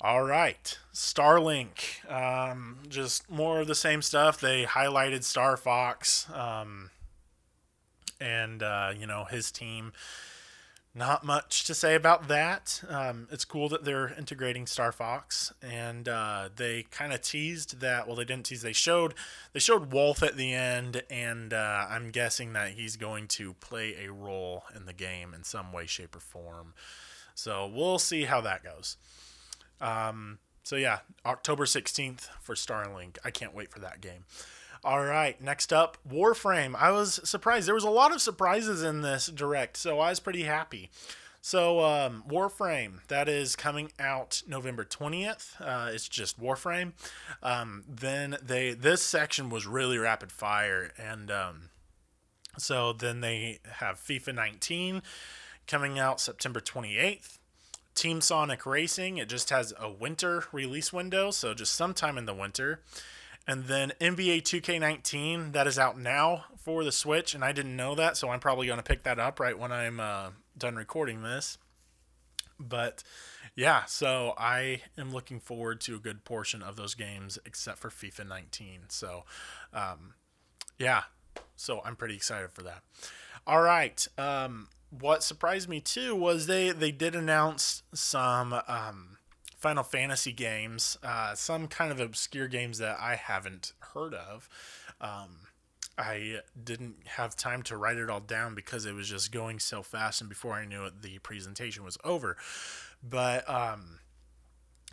All 0.00 0.22
right, 0.22 0.78
Starlink. 0.94 2.08
Um, 2.10 2.78
just 2.88 3.28
more 3.28 3.60
of 3.60 3.66
the 3.66 3.74
same 3.74 4.00
stuff. 4.00 4.40
They 4.40 4.64
highlighted 4.64 5.24
Star 5.24 5.56
Fox 5.56 6.30
um, 6.32 6.90
and, 8.20 8.62
uh, 8.62 8.92
you 8.96 9.08
know, 9.08 9.24
his 9.24 9.50
team 9.50 9.92
not 10.98 11.24
much 11.24 11.64
to 11.64 11.74
say 11.74 11.94
about 11.94 12.28
that. 12.28 12.82
Um, 12.88 13.28
it's 13.30 13.44
cool 13.44 13.68
that 13.68 13.84
they're 13.84 14.12
integrating 14.18 14.66
Star 14.66 14.90
Fox, 14.90 15.52
and 15.62 16.08
uh, 16.08 16.48
they 16.54 16.82
kind 16.90 17.12
of 17.12 17.22
teased 17.22 17.80
that. 17.80 18.06
Well, 18.06 18.16
they 18.16 18.24
didn't 18.24 18.46
tease. 18.46 18.62
They 18.62 18.72
showed 18.72 19.14
they 19.52 19.60
showed 19.60 19.92
Wolf 19.92 20.22
at 20.22 20.36
the 20.36 20.52
end, 20.52 21.02
and 21.08 21.54
uh, 21.54 21.86
I'm 21.88 22.10
guessing 22.10 22.52
that 22.54 22.72
he's 22.72 22.96
going 22.96 23.28
to 23.28 23.54
play 23.54 24.04
a 24.04 24.12
role 24.12 24.64
in 24.74 24.86
the 24.86 24.92
game 24.92 25.32
in 25.32 25.44
some 25.44 25.72
way, 25.72 25.86
shape, 25.86 26.16
or 26.16 26.20
form. 26.20 26.74
So 27.34 27.70
we'll 27.72 28.00
see 28.00 28.24
how 28.24 28.40
that 28.40 28.64
goes. 28.64 28.96
Um, 29.80 30.38
so 30.64 30.76
yeah, 30.76 30.98
October 31.24 31.64
16th 31.64 32.28
for 32.42 32.54
Starlink. 32.54 33.16
I 33.24 33.30
can't 33.30 33.54
wait 33.54 33.70
for 33.70 33.78
that 33.78 34.00
game. 34.00 34.24
All 34.84 35.04
right, 35.04 35.40
next 35.40 35.72
up, 35.72 35.98
Warframe. 36.08 36.74
I 36.76 36.92
was 36.92 37.20
surprised. 37.24 37.66
There 37.66 37.74
was 37.74 37.84
a 37.84 37.90
lot 37.90 38.14
of 38.14 38.20
surprises 38.20 38.82
in 38.82 39.02
this 39.02 39.26
direct, 39.26 39.76
so 39.76 39.98
I 39.98 40.10
was 40.10 40.20
pretty 40.20 40.44
happy. 40.44 40.90
So, 41.40 41.80
um, 41.80 42.24
Warframe, 42.28 43.06
that 43.08 43.28
is 43.28 43.56
coming 43.56 43.92
out 43.98 44.42
November 44.46 44.84
20th. 44.84 45.60
Uh, 45.60 45.90
it's 45.92 46.08
just 46.08 46.40
Warframe. 46.40 46.92
Um, 47.42 47.84
then 47.88 48.36
they, 48.42 48.74
this 48.74 49.02
section 49.02 49.48
was 49.48 49.66
really 49.66 49.98
rapid 49.98 50.30
fire. 50.30 50.92
And 50.98 51.30
um, 51.30 51.70
so 52.58 52.92
then 52.92 53.20
they 53.20 53.60
have 53.64 53.98
FIFA 54.00 54.34
19 54.34 55.02
coming 55.66 55.98
out 55.98 56.20
September 56.20 56.60
28th. 56.60 57.38
Team 57.94 58.20
Sonic 58.20 58.64
Racing, 58.64 59.18
it 59.18 59.28
just 59.28 59.50
has 59.50 59.74
a 59.76 59.90
winter 59.90 60.44
release 60.52 60.92
window, 60.92 61.32
so 61.32 61.52
just 61.52 61.74
sometime 61.74 62.16
in 62.16 62.26
the 62.26 62.34
winter. 62.34 62.80
And 63.48 63.64
then 63.64 63.92
NBA 63.98 64.42
2K19, 64.42 65.52
that 65.52 65.66
is 65.66 65.78
out 65.78 65.98
now 65.98 66.44
for 66.58 66.84
the 66.84 66.92
Switch, 66.92 67.34
and 67.34 67.42
I 67.42 67.50
didn't 67.52 67.76
know 67.76 67.94
that, 67.94 68.16
so 68.18 68.28
I'm 68.28 68.40
probably 68.40 68.66
going 68.66 68.78
to 68.78 68.82
pick 68.82 69.04
that 69.04 69.18
up 69.18 69.40
right 69.40 69.58
when 69.58 69.72
I'm 69.72 69.98
uh, 69.98 70.30
done 70.56 70.76
recording 70.76 71.22
this. 71.22 71.56
but 72.60 73.02
yeah, 73.56 73.84
so 73.86 74.34
I 74.38 74.82
am 74.96 75.12
looking 75.12 75.40
forward 75.40 75.80
to 75.82 75.96
a 75.96 75.98
good 75.98 76.24
portion 76.24 76.62
of 76.62 76.76
those 76.76 76.94
games, 76.94 77.38
except 77.44 77.78
for 77.78 77.88
FIFA 77.90 78.28
19. 78.28 78.82
So, 78.88 79.24
um, 79.72 80.14
yeah, 80.78 81.04
so 81.56 81.80
I'm 81.84 81.96
pretty 81.96 82.14
excited 82.14 82.52
for 82.52 82.62
that. 82.62 82.82
All 83.46 83.62
right. 83.62 84.06
Um, 84.16 84.68
what 84.90 85.22
surprised 85.22 85.68
me 85.68 85.80
too 85.80 86.14
was 86.14 86.46
they 86.46 86.70
they 86.70 86.92
did 86.92 87.14
announce 87.14 87.82
some 87.92 88.54
um, 88.66 89.17
Final 89.58 89.82
Fantasy 89.82 90.32
games, 90.32 90.96
uh, 91.02 91.34
some 91.34 91.66
kind 91.66 91.90
of 91.90 91.98
obscure 92.00 92.46
games 92.46 92.78
that 92.78 92.96
I 93.00 93.16
haven't 93.16 93.72
heard 93.80 94.14
of. 94.14 94.48
Um, 95.00 95.48
I 95.98 96.38
didn't 96.62 96.94
have 97.16 97.34
time 97.34 97.62
to 97.64 97.76
write 97.76 97.96
it 97.96 98.08
all 98.08 98.20
down 98.20 98.54
because 98.54 98.86
it 98.86 98.94
was 98.94 99.08
just 99.08 99.32
going 99.32 99.58
so 99.58 99.82
fast, 99.82 100.20
and 100.20 100.30
before 100.30 100.52
I 100.54 100.64
knew 100.64 100.84
it, 100.84 101.02
the 101.02 101.18
presentation 101.18 101.84
was 101.84 101.98
over. 102.04 102.36
But 103.02 103.48
um, 103.50 103.98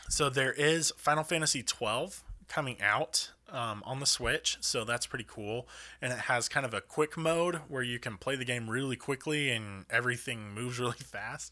so 0.10 0.30
there 0.30 0.54
is 0.54 0.92
Final 0.98 1.24
Fantasy 1.24 1.62
12 1.62 2.24
coming 2.48 2.82
out 2.82 3.32
um, 3.52 3.84
on 3.86 4.00
the 4.00 4.06
Switch, 4.06 4.58
so 4.62 4.84
that's 4.84 5.06
pretty 5.06 5.26
cool. 5.28 5.68
And 6.02 6.12
it 6.12 6.20
has 6.20 6.50
kind 6.50 6.66
of 6.66 6.74
a 6.74 6.82
quick 6.82 7.18
mode 7.18 7.56
where 7.68 7.84
you 7.84 8.00
can 8.00 8.18
play 8.18 8.36
the 8.36 8.46
game 8.46 8.70
really 8.70 8.96
quickly 8.96 9.50
and 9.50 9.86
everything 9.90 10.50
moves 10.54 10.80
really 10.80 10.94
fast. 10.94 11.52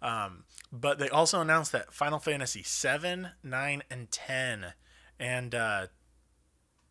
Um, 0.00 0.44
but 0.72 0.98
they 0.98 1.08
also 1.08 1.40
announced 1.40 1.72
that 1.72 1.92
Final 1.92 2.18
Fantasy 2.18 2.62
7, 2.62 3.28
9, 3.42 3.82
and 3.90 4.10
10, 4.10 4.66
and 5.18 5.54
uh, 5.54 5.86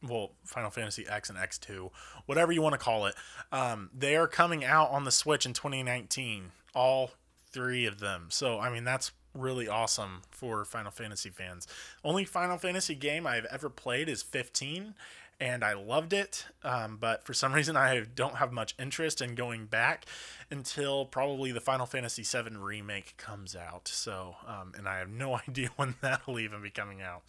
well, 0.04 0.34
Final 0.46 0.72
Fantasy 0.72 1.06
X 1.08 1.30
and 1.30 1.38
X2, 1.38 1.90
whatever 2.26 2.52
you 2.52 2.62
want 2.62 2.74
to 2.74 2.80
call 2.80 3.06
it, 3.06 3.16
um, 3.52 3.90
they 3.94 4.16
are 4.16 4.28
coming 4.28 4.64
out 4.64 4.90
on 4.90 5.04
the 5.04 5.12
Switch 5.12 5.46
in 5.46 5.54
2019. 5.54 6.52
All 6.74 7.12
three 7.52 7.86
of 7.86 8.00
them. 8.00 8.28
So, 8.30 8.60
I 8.60 8.70
mean, 8.70 8.84
that's 8.84 9.12
really 9.34 9.67
awesome 9.67 10.22
for 10.32 10.65
Final 10.65 10.91
Fantasy 10.91 11.30
fans. 11.30 11.67
Only 12.04 12.26
Final 12.26 12.58
Fantasy 12.58 12.96
game 12.96 13.26
I've 13.26 13.46
ever 13.46 13.70
played 13.70 14.10
is 14.10 14.22
15, 14.22 14.94
and 15.39 15.63
I 15.63 15.74
loved 15.74 16.13
it. 16.13 16.46
Um, 16.63 16.98
but 17.00 17.24
for 17.26 17.34
some 17.34 17.54
reason, 17.54 17.76
I 17.76 18.04
don't 18.15 18.36
have 18.36 18.52
much 18.52 18.76
interest 18.80 19.22
in 19.22 19.36
going 19.36 19.65
back 19.65 20.06
until 20.50 21.06
probably 21.06 21.52
the 21.52 21.62
Final 21.62 21.86
Fantasy 21.86 22.24
7 22.24 22.58
remake 22.58 23.15
comes 23.17 23.56
out. 23.56 23.88
So, 23.88 24.36
um, 24.48 24.74
and 24.78 24.88
I 24.88 25.00
have 25.00 25.10
no 25.10 25.39
idea 25.50 25.70
when 25.76 25.96
that'll 26.02 26.39
even 26.39 26.62
be 26.62 26.70
coming 26.70 27.02
out. 27.02 27.24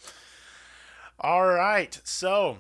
All 1.19 1.47
right, 1.47 2.01
so 2.05 2.59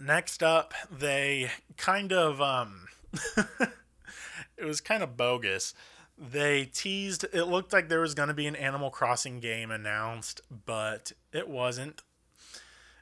next 0.00 0.42
up, 0.42 0.74
they 0.90 1.50
kind 1.76 2.12
of 2.12 2.40
um, 2.40 2.88
it 4.56 4.64
was 4.64 4.80
kind 4.80 5.02
of 5.02 5.16
bogus 5.16 5.74
they 6.18 6.66
teased 6.66 7.24
it 7.32 7.44
looked 7.44 7.72
like 7.72 7.88
there 7.88 8.00
was 8.00 8.14
going 8.14 8.28
to 8.28 8.34
be 8.34 8.46
an 8.46 8.56
Animal 8.56 8.90
Crossing 8.90 9.40
game 9.40 9.70
announced, 9.70 10.40
but 10.66 11.12
it 11.32 11.48
wasn't. 11.48 12.02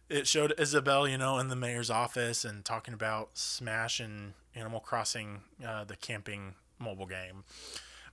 It 0.09 0.27
showed 0.27 0.55
Isabelle, 0.59 1.09
you 1.09 1.19
know, 1.19 1.39
in 1.39 1.49
the 1.49 1.57
mayor's 1.57 1.91
office 1.91 2.45
and 2.45 2.65
talking 2.65 2.95
about 2.95 3.39
Smash 3.39 4.01
and 4.01 4.35
Animal 4.55 4.81
Crossing, 4.81 5.41
uh, 5.67 5.85
the 5.85 5.97
camping 5.97 6.55
mobile 6.79 7.07
game. 7.07 7.45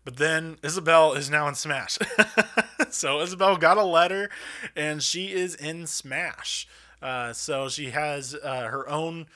But 0.06 0.18
then 0.18 0.58
Isabelle 0.64 1.14
is 1.14 1.30
now 1.30 1.48
in 1.48 1.56
Smash. 1.56 1.98
so 2.90 3.20
Isabelle 3.20 3.58
got 3.58 3.78
a 3.78 3.84
letter 3.84 4.30
and 4.76 5.04
she 5.04 5.34
is 5.34 5.56
in 5.56 5.88
Smash. 5.88 6.68
Uh, 7.02 7.34
so 7.34 7.70
she 7.70 7.90
has 7.90 8.36
uh, 8.36 8.68
her 8.68 8.88
own 8.88 9.28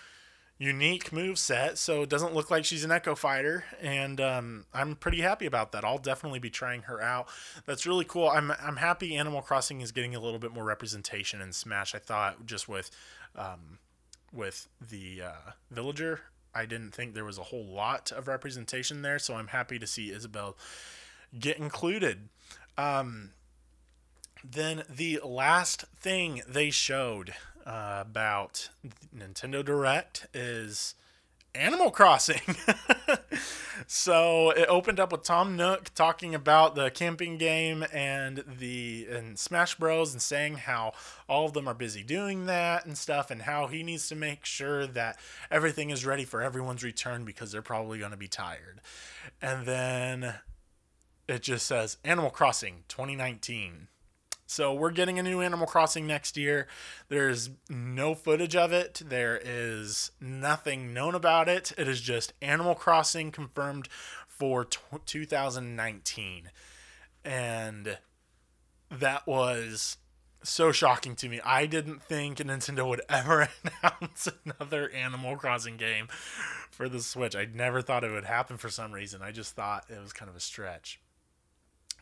unique 0.63 1.11
move 1.11 1.37
set, 1.37 1.77
so 1.77 2.03
it 2.03 2.09
doesn't 2.09 2.33
look 2.33 2.49
like 2.49 2.63
she's 2.63 2.83
an 2.83 2.91
Echo 2.91 3.15
Fighter, 3.15 3.65
and 3.81 4.21
um, 4.21 4.65
I'm 4.73 4.95
pretty 4.95 5.21
happy 5.21 5.45
about 5.45 5.73
that. 5.73 5.83
I'll 5.83 5.97
definitely 5.97 6.39
be 6.39 6.49
trying 6.49 6.83
her 6.83 7.01
out. 7.01 7.27
That's 7.65 7.85
really 7.85 8.05
cool. 8.05 8.29
I'm 8.29 8.51
I'm 8.51 8.77
happy 8.77 9.15
Animal 9.15 9.41
Crossing 9.41 9.81
is 9.81 9.91
getting 9.91 10.15
a 10.15 10.19
little 10.19 10.39
bit 10.39 10.53
more 10.53 10.63
representation 10.63 11.41
in 11.41 11.51
Smash. 11.51 11.93
I 11.93 11.99
thought 11.99 12.45
just 12.45 12.69
with 12.69 12.89
um, 13.35 13.79
with 14.31 14.67
the 14.79 15.21
uh, 15.23 15.51
Villager, 15.69 16.21
I 16.55 16.65
didn't 16.65 16.91
think 16.91 17.13
there 17.13 17.25
was 17.25 17.37
a 17.37 17.43
whole 17.43 17.65
lot 17.65 18.11
of 18.11 18.27
representation 18.27 19.01
there, 19.01 19.19
so 19.19 19.35
I'm 19.35 19.47
happy 19.47 19.77
to 19.79 19.87
see 19.87 20.11
Isabelle 20.11 20.55
get 21.37 21.57
included. 21.57 22.29
Um, 22.77 23.31
then 24.43 24.83
the 24.89 25.19
last 25.23 25.85
thing 25.99 26.41
they 26.47 26.69
showed 26.69 27.33
uh, 27.65 27.99
about 28.01 28.69
Nintendo 29.15 29.63
Direct 29.63 30.27
is 30.33 30.95
Animal 31.55 31.91
Crossing. 31.91 32.41
so 33.87 34.49
it 34.51 34.67
opened 34.67 34.99
up 34.99 35.11
with 35.11 35.23
Tom 35.23 35.55
Nook 35.55 35.93
talking 35.93 36.33
about 36.33 36.75
the 36.75 36.89
camping 36.89 37.37
game 37.37 37.85
and 37.93 38.43
the 38.59 39.07
and 39.09 39.37
Smash 39.37 39.75
Bros 39.75 40.13
and 40.13 40.21
saying 40.21 40.55
how 40.55 40.93
all 41.29 41.45
of 41.45 41.53
them 41.53 41.67
are 41.67 41.75
busy 41.75 42.03
doing 42.03 42.47
that 42.47 42.85
and 42.85 42.97
stuff 42.97 43.29
and 43.29 43.43
how 43.43 43.67
he 43.67 43.83
needs 43.83 44.07
to 44.07 44.15
make 44.15 44.45
sure 44.45 44.87
that 44.87 45.19
everything 45.51 45.91
is 45.91 46.05
ready 46.05 46.25
for 46.25 46.41
everyone's 46.41 46.83
return 46.83 47.23
because 47.23 47.51
they're 47.51 47.61
probably 47.61 47.99
going 47.99 48.11
to 48.11 48.17
be 48.17 48.27
tired. 48.27 48.81
And 49.41 49.65
then 49.65 50.35
it 51.27 51.43
just 51.43 51.67
says 51.67 51.97
Animal 52.03 52.31
Crossing 52.31 52.83
2019 52.87 53.89
so 54.53 54.71
we're 54.71 54.91
getting 54.91 55.17
a 55.17 55.23
new 55.23 55.41
Animal 55.41 55.65
Crossing 55.65 56.05
next 56.05 56.37
year. 56.37 56.67
There's 57.09 57.49
no 57.69 58.13
footage 58.13 58.55
of 58.55 58.71
it. 58.71 59.01
There 59.03 59.41
is 59.43 60.11
nothing 60.21 60.93
known 60.93 61.15
about 61.15 61.49
it. 61.49 61.71
It 61.75 61.87
is 61.87 61.99
just 61.99 62.33
Animal 62.39 62.75
Crossing 62.75 63.31
confirmed 63.31 63.89
for 64.27 64.63
t- 64.65 64.77
2019. 65.07 66.51
And 67.25 67.97
that 68.91 69.25
was 69.25 69.97
so 70.43 70.71
shocking 70.71 71.15
to 71.15 71.29
me. 71.29 71.41
I 71.43 71.65
didn't 71.65 72.03
think 72.03 72.37
Nintendo 72.37 72.87
would 72.87 73.01
ever 73.09 73.49
announce 73.83 74.29
another 74.45 74.91
Animal 74.91 75.35
Crossing 75.35 75.77
game 75.77 76.09
for 76.69 76.87
the 76.87 76.99
Switch. 76.99 77.35
I 77.35 77.47
never 77.51 77.81
thought 77.81 78.03
it 78.03 78.11
would 78.11 78.25
happen 78.25 78.57
for 78.57 78.69
some 78.69 78.91
reason. 78.91 79.23
I 79.23 79.31
just 79.31 79.55
thought 79.55 79.85
it 79.89 79.99
was 79.99 80.13
kind 80.13 80.29
of 80.29 80.35
a 80.35 80.39
stretch. 80.39 80.99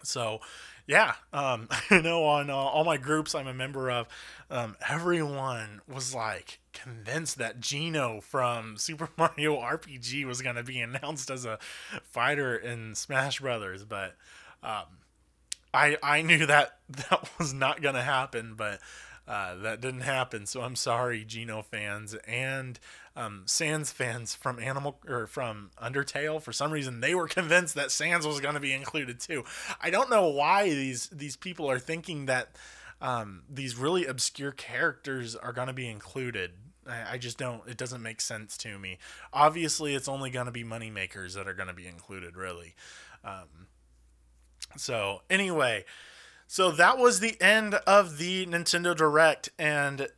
So, 0.03 0.41
yeah, 0.87 1.13
um, 1.33 1.67
I 1.89 2.01
know 2.01 2.25
on 2.25 2.49
uh, 2.49 2.55
all 2.55 2.83
my 2.83 2.97
groups 2.97 3.35
I'm 3.35 3.47
a 3.47 3.53
member 3.53 3.89
of, 3.89 4.07
um, 4.49 4.75
everyone 4.87 5.81
was 5.87 6.13
like 6.13 6.59
convinced 6.73 7.37
that 7.37 7.59
Geno 7.59 8.21
from 8.21 8.77
Super 8.77 9.09
Mario 9.17 9.57
RPG 9.57 10.25
was 10.25 10.41
going 10.41 10.55
to 10.55 10.63
be 10.63 10.79
announced 10.81 11.29
as 11.29 11.45
a 11.45 11.59
fighter 12.03 12.55
in 12.55 12.95
Smash 12.95 13.39
Brothers, 13.39 13.83
but 13.83 14.15
um, 14.63 14.85
I 15.73 15.97
I 16.03 16.21
knew 16.21 16.45
that 16.45 16.77
that 16.89 17.29
was 17.37 17.53
not 17.53 17.81
going 17.81 17.95
to 17.95 18.01
happen, 18.01 18.55
but 18.55 18.79
uh, 19.27 19.55
that 19.55 19.81
didn't 19.81 20.01
happen. 20.01 20.45
So 20.45 20.61
I'm 20.61 20.75
sorry, 20.75 21.23
Geno 21.23 21.61
fans 21.61 22.15
and 22.27 22.79
um, 23.15 23.43
Sans 23.45 23.91
fans 23.91 24.35
from 24.35 24.59
Animal 24.59 24.99
or 25.07 25.27
from 25.27 25.71
Undertale. 25.81 26.41
For 26.41 26.51
some 26.51 26.71
reason, 26.71 27.01
they 27.01 27.15
were 27.15 27.27
convinced 27.27 27.75
that 27.75 27.91
Sans 27.91 28.25
was 28.25 28.39
going 28.39 28.55
to 28.55 28.59
be 28.59 28.73
included 28.73 29.19
too. 29.19 29.43
I 29.79 29.89
don't 29.89 30.09
know 30.09 30.27
why 30.27 30.69
these 30.69 31.07
these 31.07 31.35
people 31.35 31.69
are 31.69 31.79
thinking 31.79 32.25
that 32.27 32.55
um, 33.01 33.43
these 33.49 33.75
really 33.75 34.05
obscure 34.05 34.51
characters 34.51 35.35
are 35.35 35.53
going 35.53 35.67
to 35.67 35.73
be 35.73 35.87
included. 35.87 36.51
I, 36.87 37.13
I 37.13 37.17
just 37.17 37.37
don't. 37.37 37.67
It 37.67 37.77
doesn't 37.77 38.01
make 38.01 38.21
sense 38.21 38.57
to 38.59 38.79
me. 38.79 38.97
Obviously, 39.33 39.95
it's 39.95 40.07
only 40.07 40.29
going 40.29 40.45
to 40.45 40.51
be 40.51 40.63
money 40.63 40.89
makers 40.89 41.33
that 41.33 41.47
are 41.47 41.53
going 41.53 41.69
to 41.69 41.73
be 41.73 41.87
included. 41.87 42.35
Really. 42.35 42.75
Um, 43.23 43.67
so 44.77 45.21
anyway. 45.29 45.85
So 46.47 46.69
that 46.71 46.97
was 46.97 47.21
the 47.21 47.41
end 47.41 47.75
of 47.87 48.17
the 48.17 48.45
Nintendo 48.45 48.93
Direct, 48.93 49.47
and 49.57 50.09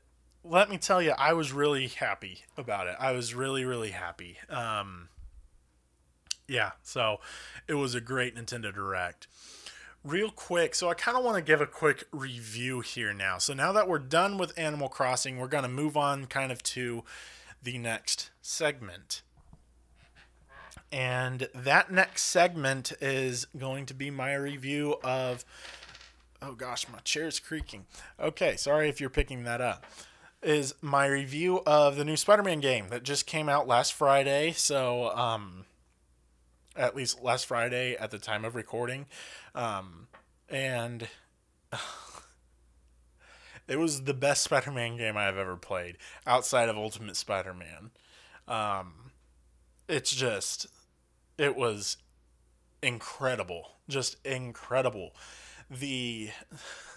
let 0.44 0.70
me 0.70 0.78
tell 0.78 1.02
you, 1.02 1.12
I 1.18 1.34
was 1.34 1.52
really 1.52 1.88
happy 1.88 2.44
about 2.58 2.88
it. 2.88 2.96
I 3.00 3.12
was 3.12 3.34
really, 3.34 3.64
really 3.64 3.92
happy. 3.92 4.38
Um, 4.50 5.10
yeah, 6.48 6.72
so 6.82 7.20
it 7.68 7.76
was 7.76 7.96
a 7.96 8.02
great 8.02 8.36
Nintendo 8.36 8.74
Direct. 8.74 9.28
Real 10.04 10.30
quick, 10.30 10.76
so 10.76 10.90
I 10.90 10.96
kind 10.96 11.18
of 11.18 11.24
want 11.24 11.38
to 11.38 11.42
give 11.42 11.62
a 11.62 11.66
quick 11.66 12.04
review 12.12 12.82
here 12.82 13.14
now. 13.14 13.38
So 13.38 13.54
now 13.54 13.72
that 13.72 13.88
we're 13.88 14.00
done 14.00 14.38
with 14.38 14.58
Animal 14.60 14.90
Crossing, 14.90 15.38
we're 15.38 15.48
going 15.48 15.64
to 15.64 15.70
move 15.70 15.96
on 15.96 16.26
kind 16.26 16.52
of 16.52 16.62
to 16.64 17.06
the 17.62 17.78
next 17.78 18.32
segment. 18.42 19.22
And 20.92 21.48
that 21.56 21.90
next 21.90 22.24
segment 22.24 22.92
is 23.00 23.48
going 23.58 23.86
to 23.86 23.94
be 23.94 24.12
my 24.12 24.36
review 24.36 24.98
of 25.04 25.46
oh 26.42 26.54
gosh, 26.54 26.88
my 26.92 27.00
chair's 27.00 27.40
creaking. 27.40 27.86
Okay, 28.20 28.58
sorry 28.58 28.90
if 28.90 29.00
you're 29.00 29.10
picking 29.10 29.46
that 29.46 29.62
up. 29.62 29.86
Is 30.44 30.76
my 30.82 31.06
review 31.06 31.62
of 31.66 31.96
the 31.96 32.04
new 32.04 32.18
Spider-Man 32.18 32.60
game 32.60 32.90
that 32.90 33.04
just 33.04 33.26
came 33.26 33.48
out 33.48 33.66
last 33.66 33.94
Friday. 33.94 34.52
So, 34.52 35.10
um, 35.16 35.66
at 36.76 36.96
least 36.96 37.24
last 37.24 37.46
Friday 37.46 37.96
at 37.96 38.12
the 38.12 38.20
time 38.20 38.44
of 38.44 38.56
recording, 38.56 39.06
um, 39.56 40.08
and 40.50 41.08
it 43.68 43.78
was 43.78 44.04
the 44.04 44.14
best 44.14 44.44
Spider-Man 44.44 44.98
game 44.98 45.16
I've 45.16 45.38
ever 45.38 45.56
played 45.56 45.98
outside 46.26 46.70
of 46.70 46.78
Ultimate 46.78 47.16
Spider-Man. 47.16 47.92
Um, 48.48 49.12
it's 49.88 50.14
just, 50.14 50.68
it 51.38 51.56
was 51.56 51.98
incredible, 52.82 53.78
just 53.88 54.18
incredible. 54.26 55.16
The 55.70 56.32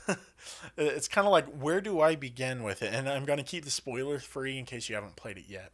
it's 0.76 1.08
kind 1.08 1.26
of 1.26 1.32
like 1.32 1.46
where 1.46 1.80
do 1.80 2.00
I 2.00 2.16
begin 2.16 2.62
with 2.62 2.82
it? 2.82 2.92
And 2.92 3.08
I'm 3.08 3.24
going 3.24 3.38
to 3.38 3.44
keep 3.44 3.64
the 3.64 3.70
spoilers 3.70 4.24
free 4.24 4.58
in 4.58 4.64
case 4.64 4.88
you 4.88 4.94
haven't 4.94 5.16
played 5.16 5.38
it 5.38 5.44
yet. 5.48 5.72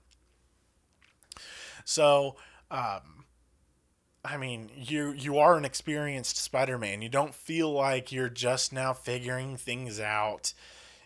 So, 1.85 2.37
um, 2.71 3.25
I 4.25 4.37
mean, 4.37 4.71
you 4.77 5.13
you 5.13 5.39
are 5.39 5.57
an 5.57 5.65
experienced 5.65 6.37
Spider-Man. 6.37 7.03
You 7.03 7.09
don't 7.09 7.35
feel 7.35 7.73
like 7.73 8.13
you're 8.13 8.29
just 8.29 8.73
now 8.73 8.93
figuring 8.93 9.57
things 9.57 9.99
out. 9.99 10.55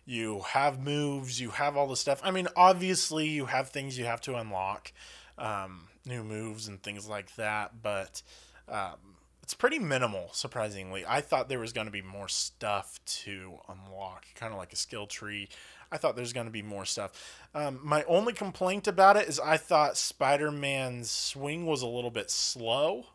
You 0.05 0.43
have 0.49 0.79
moves, 0.79 1.41
you 1.41 1.51
have 1.51 1.77
all 1.77 1.89
the 1.89 1.97
stuff. 1.97 2.21
I 2.23 2.31
mean, 2.31 2.47
obviously, 2.57 3.27
you 3.27 3.47
have 3.47 3.71
things 3.71 3.99
you 3.99 4.05
have 4.05 4.21
to 4.23 4.37
unlock, 4.37 4.93
um, 5.39 5.89
new 6.05 6.23
moves 6.23 6.69
and 6.69 6.81
things 6.83 7.09
like 7.09 7.35
that. 7.37 7.83
But 7.83 8.23
um, 8.69 9.15
it's 9.47 9.55
pretty 9.55 9.79
minimal, 9.79 10.29
surprisingly. 10.33 11.05
I 11.07 11.21
thought 11.21 11.49
there 11.49 11.61
was 11.61 11.73
going 11.73 11.87
to 11.87 11.93
be 11.93 12.03
more 12.03 12.27
stuff 12.27 12.99
to 13.23 13.59
unlock, 13.69 14.27
kind 14.35 14.53
of 14.53 14.59
like 14.59 14.73
a 14.73 14.77
skill 14.77 15.07
tree. 15.07 15.49
I 15.93 15.99
thought 15.99 16.17
there's 16.17 16.33
going 16.33 16.47
to 16.47 16.53
be 16.53 16.63
more 16.63 16.85
stuff. 16.85 17.39
Um, 17.55 17.79
my 17.81 18.03
only 18.09 18.33
complaint 18.33 18.89
about 18.89 19.17
it 19.17 19.29
is 19.29 19.39
I 19.39 19.57
thought 19.57 19.97
Spider 19.97 20.51
Man's 20.51 21.13
swing 21.13 21.65
was 21.65 21.81
a 21.81 21.87
little 21.87 22.11
bit 22.11 22.29
slow 22.29 23.07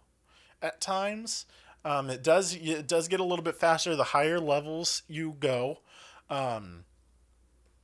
at 0.61 0.79
times. 0.79 1.47
Um, 1.83 2.09
it 2.09 2.23
does 2.23 2.55
it 2.55 2.87
does 2.87 3.09
get 3.09 3.19
a 3.19 3.25
little 3.25 3.43
bit 3.43 3.57
faster 3.57 3.93
the 3.97 4.05
higher 4.05 4.39
levels 4.39 5.03
you 5.09 5.35
go, 5.37 5.79
um, 6.29 6.85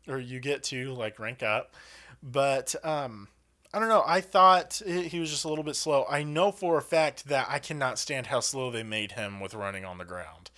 or 0.07 0.19
you 0.19 0.39
get 0.39 0.63
to 0.63 0.93
like 0.93 1.19
rank 1.19 1.43
up. 1.43 1.75
But 2.23 2.75
um, 2.81 3.27
I 3.73 3.79
don't 3.79 3.89
know. 3.89 4.03
I 4.05 4.21
thought 4.21 4.81
he 4.85 5.19
was 5.19 5.29
just 5.29 5.45
a 5.45 5.49
little 5.49 5.63
bit 5.63 5.75
slow. 5.75 6.05
I 6.09 6.23
know 6.23 6.51
for 6.51 6.77
a 6.77 6.81
fact 6.81 7.27
that 7.27 7.47
I 7.49 7.59
cannot 7.59 7.99
stand 7.99 8.27
how 8.27 8.39
slow 8.39 8.71
they 8.71 8.83
made 8.83 9.13
him 9.13 9.39
with 9.39 9.53
running 9.53 9.83
on 9.83 9.97
the 9.97 10.05
ground. 10.05 10.51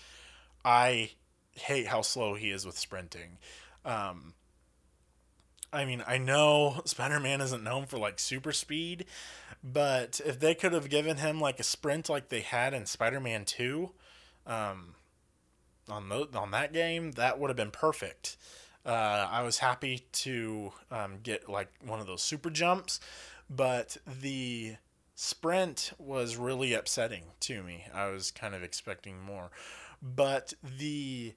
I 0.63 1.11
hate 1.53 1.87
how 1.87 2.01
slow 2.01 2.35
he 2.35 2.51
is 2.51 2.65
with 2.65 2.77
sprinting. 2.77 3.37
Um, 3.83 4.33
I 5.71 5.85
mean, 5.85 6.03
I 6.07 6.17
know 6.17 6.81
Spider 6.85 7.19
Man 7.19 7.41
isn't 7.41 7.63
known 7.63 7.85
for 7.85 7.97
like 7.97 8.19
super 8.19 8.51
speed, 8.51 9.05
but 9.63 10.21
if 10.25 10.39
they 10.39 10.55
could 10.55 10.73
have 10.73 10.89
given 10.89 11.17
him 11.17 11.39
like 11.39 11.59
a 11.59 11.63
sprint 11.63 12.09
like 12.09 12.29
they 12.29 12.41
had 12.41 12.73
in 12.73 12.85
Spider 12.85 13.19
Man 13.19 13.45
2, 13.45 13.91
um, 14.47 14.95
on, 15.89 16.09
the, 16.09 16.27
on 16.35 16.51
that 16.51 16.73
game, 16.73 17.13
that 17.13 17.39
would 17.39 17.49
have 17.49 17.57
been 17.57 17.71
perfect. 17.71 18.37
Uh, 18.89 19.27
I 19.31 19.43
was 19.43 19.59
happy 19.59 20.07
to 20.13 20.71
um, 20.89 21.19
get 21.21 21.47
like 21.47 21.67
one 21.85 21.99
of 21.99 22.07
those 22.07 22.23
super 22.23 22.49
jumps, 22.49 22.99
but 23.47 23.97
the 24.21 24.77
sprint 25.13 25.91
was 25.99 26.37
really 26.37 26.73
upsetting 26.73 27.25
to 27.41 27.61
me. 27.61 27.85
I 27.93 28.07
was 28.07 28.31
kind 28.31 28.55
of 28.55 28.63
expecting 28.63 29.21
more. 29.21 29.51
But 30.01 30.55
the 30.63 31.35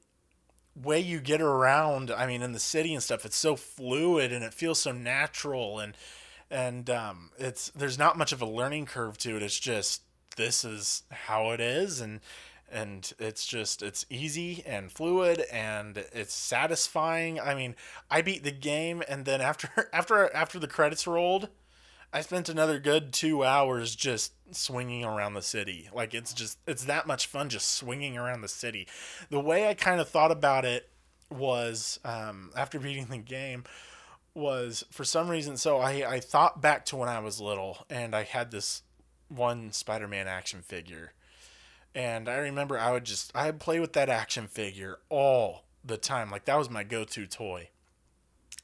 way 0.75 1.01
you 1.01 1.21
get 1.21 1.43
around, 1.43 2.11
I 2.11 2.27
mean, 2.27 2.41
in 2.41 2.53
the 2.53 2.59
city 2.59 2.95
and 2.95 3.03
stuff, 3.03 3.27
it's 3.27 3.37
so 3.37 3.55
fluid 3.55 4.33
and 4.33 4.43
it 4.43 4.55
feels 4.55 4.79
so 4.79 4.93
natural 4.93 5.79
and 5.79 5.95
and 6.51 6.89
um, 6.89 7.33
it's 7.39 7.69
there's 7.71 7.99
not 7.99 8.17
much 8.17 8.33
of 8.33 8.41
a 8.41 8.47
learning 8.47 8.87
curve 8.87 9.19
to 9.19 9.37
it. 9.37 9.43
It's 9.43 9.61
just 9.61 10.01
this 10.37 10.65
is 10.65 11.03
how 11.11 11.51
it 11.51 11.61
is 11.61 12.01
and 12.01 12.21
and 12.73 13.13
it's 13.19 13.47
just 13.47 13.83
it's 13.83 14.07
easy 14.09 14.63
and 14.67 14.91
fluid 14.91 15.45
and 15.53 16.05
it's 16.13 16.35
satisfying. 16.35 17.39
I 17.39 17.55
mean, 17.55 17.77
I 18.11 18.23
beat 18.23 18.43
the 18.43 18.51
game 18.51 19.03
and 19.09 19.25
then 19.25 19.41
after 19.41 19.89
after 19.93 20.35
after 20.35 20.59
the 20.59 20.67
credits 20.67 21.07
rolled, 21.07 21.49
I 22.13 22.21
spent 22.23 22.49
another 22.49 22.79
good 22.79 23.13
2 23.13 23.45
hours 23.45 23.95
just 23.95 24.33
swinging 24.51 25.05
around 25.05 25.35
the 25.35 25.43
city. 25.43 25.89
Like 25.93 26.15
it's 26.15 26.33
just 26.33 26.59
it's 26.67 26.85
that 26.87 27.07
much 27.07 27.27
fun 27.27 27.49
just 27.49 27.75
swinging 27.75 28.17
around 28.17 28.41
the 28.41 28.49
city. 28.49 28.89
The 29.31 29.41
way 29.41 29.69
I 29.69 29.75
kind 29.75 30.01
of 30.01 30.09
thought 30.09 30.33
about 30.33 30.65
it 30.65 30.89
was 31.31 32.01
um, 32.05 32.51
after 32.57 32.79
beating 32.79 33.07
the 33.07 33.19
game 33.19 33.65
was 34.35 34.85
for 34.91 35.05
some 35.05 35.29
reason 35.29 35.59
so 35.59 35.77
I, 35.77 36.11
I 36.11 36.21
thought 36.21 36.63
back 36.63 36.87
to 36.87 36.97
when 36.97 37.09
I 37.11 37.19
was 37.19 37.39
little 37.39 37.85
and 37.91 38.15
I 38.15 38.23
had 38.23 38.51
this 38.51 38.83
one 39.29 39.73
Spider-Man 39.73 40.27
action 40.27 40.63
figure 40.63 41.13
and 41.95 42.29
I 42.29 42.37
remember 42.37 42.79
I 42.79 42.93
would 42.93 43.05
just 43.05 43.33
I 43.35 43.47
would 43.47 43.61
play 43.61 43.81
with 43.81 43.93
that 43.95 44.09
action 44.09 44.47
figure 44.47 44.99
all 45.09 45.65
the 45.85 45.97
time. 45.97 46.31
Like 46.31 46.45
that 46.47 46.59
was 46.59 46.71
my 46.71 46.85
go-to 46.85 47.27
toy. 47.27 47.69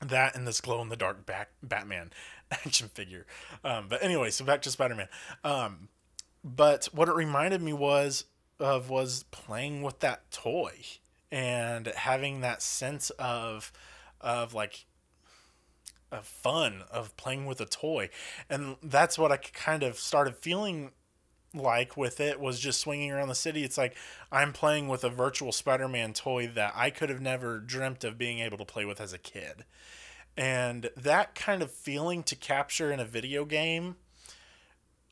That 0.01 0.37
and 0.37 0.47
this 0.47 0.61
glow 0.61 0.81
in 0.81 0.89
the 0.89 0.97
dark 0.97 1.27
back 1.27 1.51
Batman 1.63 2.11
action 2.51 2.89
figure. 2.89 3.27
Um, 3.65 3.87
but 3.89 4.03
anyway, 4.03 4.31
so 4.31 4.45
back 4.45 4.63
to 4.63 4.71
Spider-Man. 4.71 5.09
Um, 5.43 5.89
but 6.45 6.87
what 6.93 7.09
it 7.09 7.15
reminded 7.15 7.61
me 7.61 7.73
was 7.73 8.25
of 8.61 8.91
was 8.91 9.25
playing 9.25 9.83
with 9.83 10.01
that 10.01 10.31
toy 10.31 10.73
and 11.31 11.87
having 11.89 12.41
that 12.41 12.63
sense 12.63 13.11
of 13.11 13.73
of 14.21 14.55
like 14.55 14.87
of 16.11 16.27
fun 16.27 16.83
of 16.91 17.17
playing 17.17 17.45
with 17.45 17.61
a 17.61 17.67
toy 17.67 18.09
and 18.49 18.77
that's 18.83 19.19
what 19.19 19.31
i 19.31 19.37
kind 19.37 19.83
of 19.83 19.99
started 19.99 20.35
feeling 20.35 20.91
like 21.55 21.97
with 21.97 22.21
it 22.21 22.41
was 22.41 22.61
just 22.61 22.81
swinging 22.81 23.11
around 23.11 23.29
the 23.29 23.35
city. 23.35 23.65
It's 23.65 23.79
like 23.79 23.97
I'm 24.31 24.53
playing 24.53 24.89
with 24.89 25.05
a 25.05 25.11
virtual 25.11 25.53
Spider 25.53 25.89
Man 25.89 26.13
toy 26.13 26.47
that 26.49 26.73
I 26.77 26.91
could 26.91 27.09
have 27.09 27.21
never 27.21 27.59
dreamt 27.59 28.05
of 28.05 28.19
being 28.19 28.41
able 28.41 28.59
to 28.59 28.65
play 28.65 28.85
with 28.85 29.01
as 29.01 29.13
a 29.13 29.19
kid. 29.19 29.65
And 30.37 30.91
that 30.97 31.35
kind 31.35 31.63
of 31.63 31.71
feeling 31.71 32.23
to 32.25 32.37
capture 32.37 32.93
in 32.93 33.01
a 33.01 33.05
video 33.05 33.45
game 33.45 33.97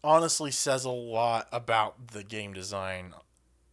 honestly 0.04 0.52
says 0.52 0.84
a 0.84 0.90
lot 0.90 1.48
about 1.50 2.08
the 2.08 2.22
game 2.22 2.52
design 2.52 3.12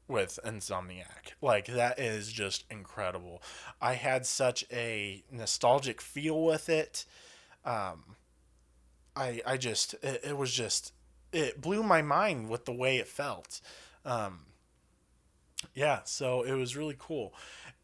with 0.07 0.39
Insomniac. 0.43 1.33
Like 1.41 1.67
that 1.67 1.99
is 1.99 2.31
just 2.31 2.65
incredible. 2.71 3.41
I 3.81 3.93
had 3.93 4.25
such 4.25 4.65
a 4.71 5.23
nostalgic 5.31 6.01
feel 6.01 6.43
with 6.43 6.69
it. 6.69 7.05
Um, 7.65 8.15
I 9.15 9.41
I 9.45 9.57
just 9.57 9.93
it, 10.01 10.21
it 10.23 10.37
was 10.37 10.51
just 10.51 10.93
it 11.33 11.61
blew 11.61 11.83
my 11.83 12.01
mind 12.01 12.49
with 12.49 12.65
the 12.65 12.71
way 12.71 12.97
it 12.97 13.07
felt. 13.07 13.59
Um, 14.05 14.41
yeah, 15.73 16.01
so 16.05 16.43
it 16.43 16.53
was 16.53 16.77
really 16.77 16.95
cool. 16.97 17.33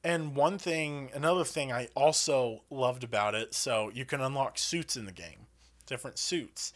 And 0.04 0.36
one 0.36 0.58
thing, 0.58 1.10
another 1.14 1.44
thing 1.44 1.72
I 1.72 1.90
also 1.96 2.62
loved 2.70 3.04
about 3.04 3.36
it, 3.36 3.54
so 3.54 3.92
you 3.94 4.06
can 4.06 4.22
unlock 4.22 4.58
suits 4.58 4.96
in 4.96 5.06
the 5.06 5.12
game, 5.12 5.48
different 5.86 6.18
suits. 6.18 6.74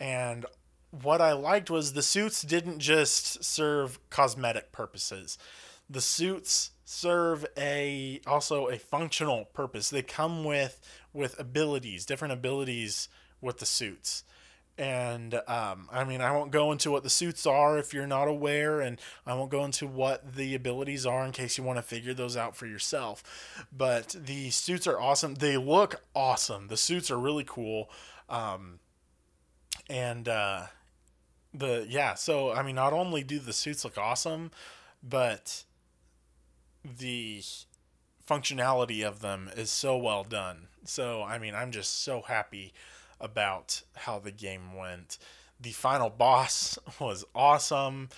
And 0.00 0.46
what 0.90 1.20
I 1.20 1.32
liked 1.32 1.70
was 1.70 1.92
the 1.92 2.02
suits 2.02 2.42
didn't 2.42 2.78
just 2.78 3.44
serve 3.44 3.98
cosmetic 4.10 4.72
purposes. 4.72 5.38
The 5.88 6.00
suits 6.00 6.70
serve 6.84 7.46
a 7.56 8.20
also 8.26 8.68
a 8.68 8.78
functional 8.78 9.46
purpose. 9.46 9.90
They 9.90 10.02
come 10.02 10.44
with 10.44 10.80
with 11.12 11.38
abilities, 11.38 12.06
different 12.06 12.32
abilities 12.32 13.08
with 13.40 13.58
the 13.58 13.66
suits 13.66 14.24
and 14.76 15.34
um, 15.46 15.88
I 15.92 16.04
mean, 16.04 16.20
I 16.20 16.32
won't 16.32 16.50
go 16.50 16.72
into 16.72 16.90
what 16.90 17.04
the 17.04 17.10
suits 17.10 17.46
are 17.46 17.78
if 17.78 17.94
you're 17.94 18.06
not 18.06 18.26
aware, 18.26 18.80
and 18.80 19.00
I 19.24 19.34
won't 19.34 19.50
go 19.50 19.64
into 19.64 19.86
what 19.86 20.34
the 20.34 20.54
abilities 20.54 21.06
are 21.06 21.24
in 21.24 21.32
case 21.32 21.56
you 21.56 21.64
want 21.64 21.78
to 21.78 21.82
figure 21.82 22.14
those 22.14 22.36
out 22.36 22.56
for 22.56 22.66
yourself. 22.66 23.22
But 23.76 24.16
the 24.18 24.50
suits 24.50 24.86
are 24.86 24.98
awesome. 24.98 25.36
They 25.36 25.56
look 25.56 26.02
awesome. 26.14 26.68
The 26.68 26.76
suits 26.76 27.10
are 27.10 27.18
really 27.18 27.44
cool, 27.46 27.88
um, 28.28 28.80
and 29.88 30.28
uh, 30.28 30.62
the 31.52 31.86
yeah. 31.88 32.14
So 32.14 32.52
I 32.52 32.62
mean, 32.64 32.74
not 32.74 32.92
only 32.92 33.22
do 33.22 33.38
the 33.38 33.52
suits 33.52 33.84
look 33.84 33.96
awesome, 33.96 34.50
but 35.02 35.64
the 36.84 37.42
functionality 38.28 39.06
of 39.06 39.20
them 39.20 39.50
is 39.56 39.70
so 39.70 39.96
well 39.96 40.24
done. 40.24 40.66
So 40.84 41.22
I 41.22 41.38
mean, 41.38 41.54
I'm 41.54 41.70
just 41.70 42.02
so 42.02 42.22
happy 42.22 42.72
about 43.20 43.82
how 43.94 44.18
the 44.18 44.30
game 44.30 44.74
went. 44.76 45.18
The 45.60 45.72
final 45.72 46.10
boss 46.10 46.78
was 47.00 47.24
awesome. 47.34 48.08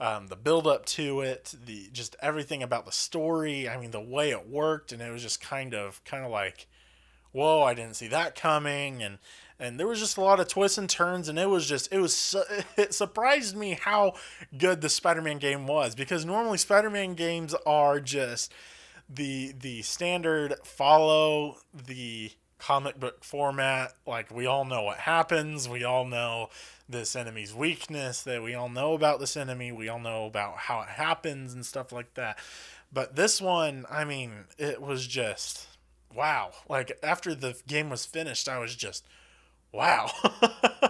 Um, 0.00 0.28
the 0.28 0.36
build 0.36 0.66
up 0.66 0.86
to 0.86 1.22
it, 1.22 1.54
the 1.66 1.88
just 1.92 2.14
everything 2.22 2.62
about 2.62 2.86
the 2.86 2.92
story. 2.92 3.68
I 3.68 3.78
mean, 3.78 3.90
the 3.90 4.00
way 4.00 4.30
it 4.30 4.48
worked, 4.48 4.92
and 4.92 5.02
it 5.02 5.10
was 5.10 5.22
just 5.22 5.40
kind 5.40 5.74
of 5.74 6.02
kind 6.04 6.24
of 6.24 6.30
like, 6.30 6.68
whoa, 7.32 7.62
I 7.62 7.74
didn't 7.74 7.96
see 7.96 8.06
that 8.08 8.36
coming, 8.36 9.02
and 9.02 9.18
and 9.58 9.78
there 9.78 9.88
was 9.88 9.98
just 9.98 10.16
a 10.16 10.20
lot 10.20 10.38
of 10.38 10.46
twists 10.46 10.78
and 10.78 10.88
turns, 10.88 11.28
and 11.28 11.36
it 11.36 11.48
was 11.48 11.66
just 11.66 11.92
it 11.92 11.98
was 11.98 12.36
it 12.76 12.94
surprised 12.94 13.56
me 13.56 13.76
how 13.80 14.14
good 14.56 14.80
the 14.80 14.88
Spider-Man 14.88 15.38
game 15.38 15.66
was 15.66 15.96
because 15.96 16.24
normally 16.24 16.58
Spider-Man 16.58 17.14
games 17.14 17.54
are 17.66 17.98
just 17.98 18.52
the 19.08 19.52
the 19.58 19.82
standard 19.82 20.54
follow 20.64 21.56
the 21.74 22.30
comic 22.58 22.98
book 22.98 23.24
format. 23.24 23.94
Like 24.06 24.30
we 24.30 24.46
all 24.46 24.64
know 24.64 24.82
what 24.82 24.98
happens. 24.98 25.68
We 25.68 25.84
all 25.84 26.04
know 26.04 26.50
this 26.88 27.16
enemy's 27.16 27.54
weakness. 27.54 28.22
That 28.22 28.42
we 28.42 28.54
all 28.54 28.68
know 28.68 28.94
about 28.94 29.20
this 29.20 29.36
enemy. 29.36 29.72
We 29.72 29.88
all 29.88 30.00
know 30.00 30.26
about 30.26 30.56
how 30.56 30.80
it 30.80 30.88
happens 30.88 31.54
and 31.54 31.64
stuff 31.64 31.92
like 31.92 32.14
that. 32.14 32.38
But 32.92 33.16
this 33.16 33.40
one, 33.40 33.86
I 33.90 34.04
mean, 34.04 34.44
it 34.56 34.80
was 34.80 35.06
just 35.06 35.66
wow. 36.14 36.52
Like 36.68 36.98
after 37.02 37.34
the 37.34 37.56
game 37.66 37.90
was 37.90 38.04
finished, 38.04 38.48
I 38.48 38.58
was 38.58 38.74
just 38.74 39.06
wow. 39.72 40.10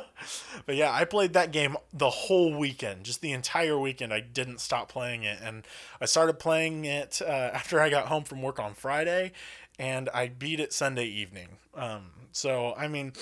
but 0.66 0.76
yeah, 0.76 0.92
I 0.92 1.04
played 1.04 1.32
that 1.32 1.52
game 1.52 1.76
the 1.92 2.10
whole 2.10 2.56
weekend, 2.56 3.04
just 3.04 3.20
the 3.20 3.32
entire 3.32 3.78
weekend. 3.78 4.12
I 4.12 4.20
didn't 4.20 4.60
stop 4.60 4.88
playing 4.88 5.24
it, 5.24 5.38
and 5.42 5.66
I 6.00 6.06
started 6.06 6.38
playing 6.38 6.84
it 6.84 7.20
uh, 7.22 7.24
after 7.54 7.80
I 7.80 7.90
got 7.90 8.06
home 8.06 8.24
from 8.24 8.42
work 8.42 8.58
on 8.58 8.74
Friday, 8.74 9.32
and 9.78 10.08
I 10.10 10.28
beat 10.28 10.60
it 10.60 10.72
Sunday 10.72 11.06
evening. 11.06 11.58
Um, 11.74 12.10
so 12.32 12.74
I 12.76 12.88
mean, 12.88 13.12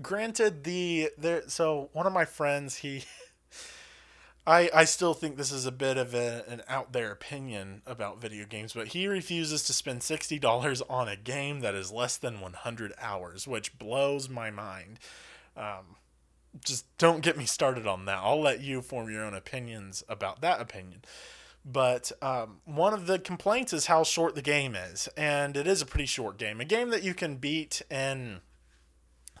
granted 0.00 0.64
the 0.64 1.10
there. 1.18 1.48
So 1.48 1.90
one 1.92 2.06
of 2.06 2.12
my 2.12 2.24
friends, 2.24 2.76
he. 2.76 3.04
I, 4.46 4.68
I 4.74 4.84
still 4.84 5.14
think 5.14 5.38
this 5.38 5.50
is 5.50 5.64
a 5.64 5.72
bit 5.72 5.96
of 5.96 6.14
a, 6.14 6.44
an 6.46 6.62
out 6.68 6.92
there 6.92 7.10
opinion 7.10 7.80
about 7.86 8.20
video 8.20 8.44
games, 8.44 8.74
but 8.74 8.88
he 8.88 9.08
refuses 9.08 9.62
to 9.64 9.72
spend 9.72 10.02
$60 10.02 10.82
on 10.90 11.08
a 11.08 11.16
game 11.16 11.60
that 11.60 11.74
is 11.74 11.90
less 11.90 12.18
than 12.18 12.42
100 12.42 12.92
hours, 13.00 13.48
which 13.48 13.78
blows 13.78 14.28
my 14.28 14.50
mind. 14.50 14.98
Um, 15.56 15.96
just 16.62 16.84
don't 16.98 17.22
get 17.22 17.38
me 17.38 17.46
started 17.46 17.86
on 17.86 18.04
that. 18.04 18.18
I'll 18.22 18.40
let 18.40 18.60
you 18.60 18.82
form 18.82 19.10
your 19.10 19.24
own 19.24 19.34
opinions 19.34 20.04
about 20.10 20.42
that 20.42 20.60
opinion. 20.60 21.02
But 21.64 22.12
um, 22.20 22.60
one 22.66 22.92
of 22.92 23.06
the 23.06 23.18
complaints 23.18 23.72
is 23.72 23.86
how 23.86 24.04
short 24.04 24.34
the 24.34 24.42
game 24.42 24.74
is, 24.74 25.08
and 25.16 25.56
it 25.56 25.66
is 25.66 25.80
a 25.80 25.86
pretty 25.86 26.06
short 26.06 26.36
game. 26.36 26.60
A 26.60 26.64
game 26.64 26.90
that 26.90 27.02
you 27.02 27.14
can 27.14 27.36
beat 27.36 27.80
in 27.90 28.40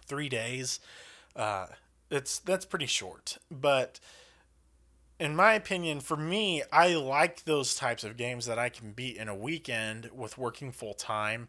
three 0.06 0.30
days. 0.30 0.80
Uh, 1.36 1.66
it's 2.10 2.38
that's 2.38 2.64
pretty 2.64 2.86
short, 2.86 3.38
but 3.50 4.00
in 5.18 5.36
my 5.36 5.54
opinion, 5.54 6.00
for 6.00 6.16
me, 6.16 6.62
I 6.72 6.94
like 6.94 7.44
those 7.44 7.74
types 7.74 8.04
of 8.04 8.16
games 8.16 8.46
that 8.46 8.58
I 8.58 8.68
can 8.68 8.92
beat 8.92 9.16
in 9.16 9.28
a 9.28 9.34
weekend 9.34 10.10
with 10.12 10.38
working 10.38 10.72
full 10.72 10.94
time. 10.94 11.48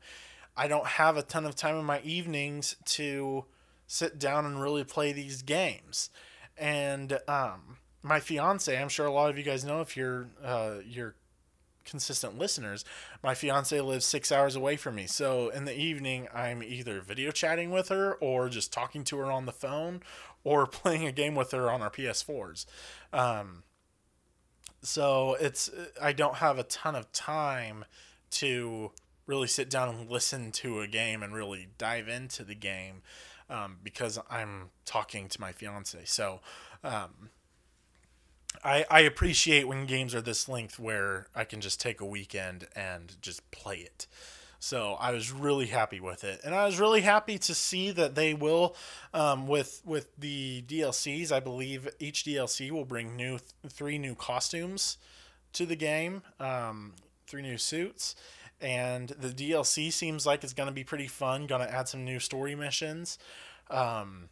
I 0.56 0.68
don't 0.68 0.86
have 0.86 1.18
a 1.18 1.24
ton 1.24 1.46
of 1.46 1.56
time 1.56 1.76
in 1.76 1.86
my 1.86 2.00
evenings 2.02 2.76
to 2.86 3.46
sit 3.88 4.20
down 4.20 4.46
and 4.46 4.62
really 4.62 4.84
play 4.84 5.12
these 5.12 5.42
games. 5.42 6.10
And 6.58 7.20
um, 7.28 7.78
my 8.06 8.20
fiance, 8.20 8.78
I'm 8.80 8.88
sure 8.88 9.08
a 9.08 9.12
lot 9.12 9.32
of 9.32 9.38
you 9.38 9.44
guys 9.44 9.66
know 9.66 9.82
if 9.82 9.98
you're 9.98 10.28
uh, 10.44 10.76
you're 10.86 11.16
consistent 11.86 12.38
listeners, 12.38 12.86
my 13.24 13.34
fiance 13.34 13.80
lives 13.82 14.06
six 14.06 14.32
hours 14.32 14.56
away 14.56 14.76
from 14.76 14.96
me. 14.96 15.08
So 15.08 15.50
in 15.50 15.66
the 15.66 15.78
evening, 15.78 16.28
I'm 16.34 16.62
either 16.62 17.02
video 17.02 17.32
chatting 17.32 17.72
with 17.72 17.90
her 17.90 18.14
or 18.16 18.50
just 18.50 18.72
talking 18.72 19.04
to 19.06 19.18
her 19.18 19.32
on 19.32 19.46
the 19.46 19.52
phone 19.52 20.02
or 20.44 20.68
playing 20.68 21.08
a 21.08 21.12
game 21.12 21.36
with 21.36 21.52
her 21.52 21.70
on 21.70 21.82
our 21.82 21.90
PS4s. 21.90 22.66
Um, 23.12 23.64
so 24.84 25.36
it's 25.40 25.72
I 26.00 26.14
don't 26.14 26.36
have 26.36 26.60
a 26.60 26.64
ton 26.64 26.96
of 26.96 27.12
time 27.12 27.86
to 28.32 28.92
really 29.26 29.48
sit 29.48 29.68
down 29.68 29.90
and 29.90 30.12
listen 30.12 30.52
to 30.52 30.82
a 30.82 30.88
game 30.88 31.24
and 31.24 31.34
really 31.34 31.70
dive 31.80 32.08
into 32.08 32.44
the 32.44 32.54
game 32.54 33.02
um, 33.50 33.78
because 33.84 34.20
I'm 34.30 34.70
talking 34.86 35.28
to 35.30 35.42
my 35.42 35.52
fiance. 35.52 36.06
So 36.06 36.42
um, 36.84 37.30
I 38.64 38.86
I 38.90 39.02
appreciate 39.02 39.68
when 39.68 39.86
games 39.86 40.16
are 40.16 40.22
this 40.22 40.48
length 40.48 40.80
where 40.80 41.28
I 41.36 41.44
can 41.44 41.62
just 41.62 41.80
take 41.80 42.02
a 42.02 42.06
weekend 42.06 42.68
and 42.76 43.16
just 43.22 43.50
play 43.52 43.78
it. 43.78 44.08
So 44.60 44.94
I 45.00 45.12
was 45.12 45.32
really 45.32 45.68
happy 45.68 46.00
with 46.00 46.24
it, 46.24 46.42
and 46.44 46.56
I 46.56 46.66
was 46.66 46.80
really 46.80 47.02
happy 47.02 47.38
to 47.38 47.54
see 47.54 47.92
that 47.92 48.16
they 48.16 48.34
will, 48.34 48.76
um, 49.14 49.48
with 49.48 49.82
with 49.86 50.16
the 50.18 50.64
DLCs. 50.68 51.32
I 51.32 51.40
believe 51.40 51.88
each 52.00 52.24
DLC 52.24 52.72
will 52.72 52.84
bring 52.84 53.16
new 53.16 53.38
three 53.70 54.00
new 54.00 54.16
costumes 54.16 54.98
to 55.54 55.68
the 55.68 55.76
game, 55.76 56.24
um, 56.40 56.94
three 57.28 57.44
new 57.44 57.60
suits, 57.60 58.16
and 58.60 59.10
the 59.10 59.30
DLC 59.30 59.92
seems 59.92 60.26
like 60.26 60.44
it's 60.44 60.54
going 60.54 60.66
to 60.66 60.74
be 60.74 60.84
pretty 60.84 61.08
fun. 61.08 61.46
Going 61.46 61.62
to 61.62 61.72
add 61.72 61.88
some 61.88 62.04
new 62.04 62.20
story 62.20 62.56
missions, 62.56 63.20
um, 63.70 64.30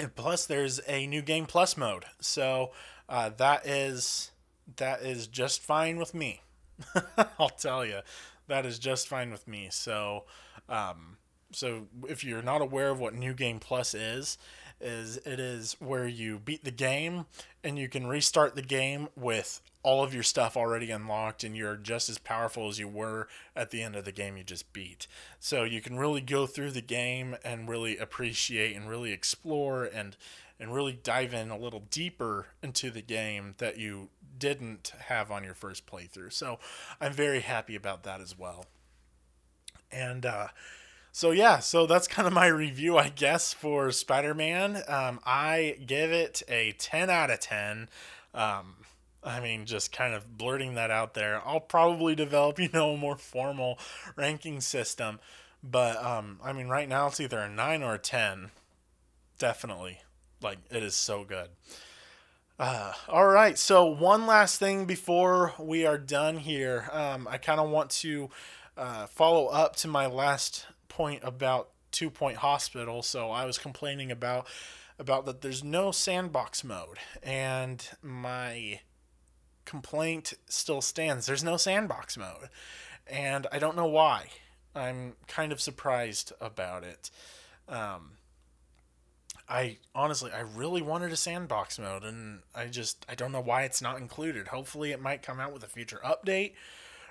and 0.00 0.12
plus 0.16 0.46
there's 0.46 0.80
a 0.88 1.06
new 1.06 1.22
game 1.22 1.46
plus 1.46 1.76
mode. 1.76 2.06
So 2.20 2.72
uh, 3.08 3.30
that 3.36 3.66
is 3.66 4.30
that 4.76 5.02
is 5.02 5.26
just 5.26 5.62
fine 5.62 5.96
with 5.96 6.14
me. 6.14 6.42
I'll 7.38 7.48
tell 7.48 7.84
you 7.84 8.00
that 8.48 8.66
is 8.66 8.78
just 8.78 9.08
fine 9.08 9.30
with 9.30 9.46
me. 9.46 9.68
So, 9.70 10.24
um, 10.68 11.16
so 11.52 11.86
if 12.08 12.24
you're 12.24 12.42
not 12.42 12.60
aware 12.60 12.90
of 12.90 13.00
what 13.00 13.14
New 13.14 13.34
Game 13.34 13.58
Plus 13.58 13.94
is, 13.94 14.38
is 14.80 15.16
it 15.18 15.40
is 15.40 15.76
where 15.80 16.06
you 16.06 16.38
beat 16.38 16.64
the 16.64 16.70
game 16.70 17.26
and 17.64 17.78
you 17.78 17.88
can 17.88 18.06
restart 18.06 18.54
the 18.54 18.62
game 18.62 19.08
with 19.16 19.60
all 19.82 20.04
of 20.04 20.14
your 20.14 20.22
stuff 20.22 20.56
already 20.56 20.90
unlocked 20.90 21.42
and 21.42 21.56
you're 21.56 21.76
just 21.76 22.08
as 22.08 22.18
powerful 22.18 22.68
as 22.68 22.78
you 22.78 22.86
were 22.86 23.26
at 23.56 23.70
the 23.70 23.82
end 23.82 23.96
of 23.96 24.04
the 24.04 24.12
game 24.12 24.36
you 24.36 24.44
just 24.44 24.72
beat. 24.72 25.06
So 25.40 25.64
you 25.64 25.80
can 25.80 25.98
really 25.98 26.20
go 26.20 26.46
through 26.46 26.72
the 26.72 26.80
game 26.80 27.36
and 27.44 27.68
really 27.68 27.98
appreciate 27.98 28.76
and 28.76 28.88
really 28.88 29.12
explore 29.12 29.84
and 29.84 30.16
and 30.60 30.74
really 30.74 30.98
dive 31.02 31.34
in 31.34 31.50
a 31.50 31.58
little 31.58 31.84
deeper 31.90 32.46
into 32.62 32.90
the 32.90 33.02
game 33.02 33.54
that 33.58 33.78
you 33.78 34.08
didn't 34.38 34.92
have 35.06 35.30
on 35.30 35.44
your 35.44 35.54
first 35.54 35.86
playthrough. 35.86 36.32
So 36.32 36.58
I'm 37.00 37.12
very 37.12 37.40
happy 37.40 37.76
about 37.76 38.02
that 38.04 38.20
as 38.20 38.38
well. 38.38 38.66
And 39.90 40.26
uh, 40.26 40.48
so 41.12 41.30
yeah, 41.30 41.58
so 41.58 41.86
that's 41.86 42.06
kind 42.06 42.26
of 42.26 42.34
my 42.34 42.46
review, 42.46 42.96
I 42.98 43.08
guess, 43.08 43.52
for 43.52 43.90
Spider-Man. 43.90 44.82
Um, 44.88 45.20
I 45.24 45.78
give 45.86 46.12
it 46.12 46.42
a 46.48 46.72
10 46.78 47.10
out 47.10 47.30
of 47.30 47.40
10. 47.40 47.88
Um, 48.34 48.76
I 49.22 49.40
mean, 49.40 49.66
just 49.66 49.92
kind 49.92 50.14
of 50.14 50.38
blurting 50.38 50.74
that 50.74 50.90
out 50.90 51.14
there. 51.14 51.42
I'll 51.44 51.60
probably 51.60 52.14
develop, 52.14 52.58
you 52.58 52.68
know, 52.72 52.92
a 52.92 52.96
more 52.96 53.16
formal 53.16 53.78
ranking 54.16 54.60
system. 54.60 55.18
But 55.62 55.96
um, 56.04 56.38
I 56.42 56.52
mean, 56.52 56.68
right 56.68 56.88
now 56.88 57.08
it's 57.08 57.20
either 57.20 57.38
a 57.38 57.48
9 57.48 57.82
or 57.82 57.94
a 57.94 57.98
10. 57.98 58.50
Definitely. 59.38 60.00
Like, 60.42 60.58
it 60.70 60.82
is 60.82 60.94
so 60.94 61.24
good. 61.24 61.48
Uh, 62.58 62.92
all 63.08 63.26
right. 63.26 63.56
So 63.56 63.86
one 63.86 64.26
last 64.26 64.58
thing 64.58 64.84
before 64.84 65.54
we 65.58 65.86
are 65.86 65.98
done 65.98 66.38
here, 66.38 66.88
um, 66.92 67.28
I 67.30 67.38
kind 67.38 67.60
of 67.60 67.70
want 67.70 67.90
to 67.90 68.30
uh, 68.76 69.06
follow 69.06 69.46
up 69.46 69.76
to 69.76 69.88
my 69.88 70.06
last 70.06 70.66
point 70.88 71.22
about 71.22 71.70
Two 71.92 72.10
Point 72.10 72.38
Hospital. 72.38 73.02
So 73.02 73.30
I 73.30 73.44
was 73.44 73.58
complaining 73.58 74.10
about 74.10 74.46
about 74.98 75.26
that 75.26 75.40
there's 75.40 75.62
no 75.62 75.92
sandbox 75.92 76.64
mode, 76.64 76.98
and 77.22 77.88
my 78.02 78.80
complaint 79.64 80.34
still 80.46 80.80
stands. 80.80 81.26
There's 81.26 81.44
no 81.44 81.56
sandbox 81.56 82.16
mode, 82.16 82.48
and 83.06 83.46
I 83.52 83.60
don't 83.60 83.76
know 83.76 83.86
why. 83.86 84.30
I'm 84.74 85.14
kind 85.28 85.52
of 85.52 85.60
surprised 85.60 86.32
about 86.40 86.82
it. 86.82 87.10
Um, 87.68 88.17
I 89.48 89.78
honestly, 89.94 90.30
I 90.30 90.40
really 90.40 90.82
wanted 90.82 91.12
a 91.12 91.16
sandbox 91.16 91.78
mode, 91.78 92.04
and 92.04 92.40
I 92.54 92.66
just, 92.66 93.06
I 93.08 93.14
don't 93.14 93.32
know 93.32 93.40
why 93.40 93.62
it's 93.62 93.80
not 93.80 93.98
included. 93.98 94.48
Hopefully, 94.48 94.92
it 94.92 95.00
might 95.00 95.22
come 95.22 95.40
out 95.40 95.52
with 95.52 95.64
a 95.64 95.68
future 95.68 96.00
update 96.04 96.52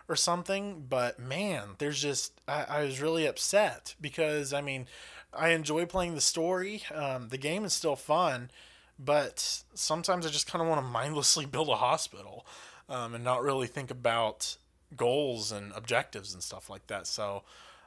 or 0.08 0.16
something. 0.16 0.86
But 0.88 1.20
man, 1.20 1.70
there's 1.80 2.02
just, 2.02 2.40
I, 2.48 2.66
I 2.70 2.84
was 2.84 3.02
really 3.02 3.26
upset 3.26 3.96
because 4.00 4.54
I 4.54 4.62
mean, 4.62 4.88
I 5.34 5.50
enjoy 5.50 5.86
playing 5.86 6.16
the 6.16 6.22
story. 6.22 6.84
Um, 6.94 7.30
the 7.30 7.38
game 7.38 7.66
is 7.66 7.74
still 7.74 7.96
fun, 7.96 8.52
but 9.00 9.64
sometimes 9.74 10.26
I 10.26 10.30
just 10.30 10.50
kind 10.50 10.62
of 10.62 10.68
want 10.68 10.82
to 10.82 10.88
mindlessly 10.88 11.46
build 11.52 11.70
a 11.70 11.76
hospital 11.76 12.46
um, 12.90 13.16
and 13.16 13.24
not 13.24 13.44
really 13.44 13.68
think 13.68 13.92
about 13.92 14.58
goals 14.96 15.52
and 15.52 15.72
objectives 15.76 16.34
and 16.34 16.42
stuff 16.42 16.70
like 16.70 16.88
that. 16.88 17.08
So, 17.08 17.44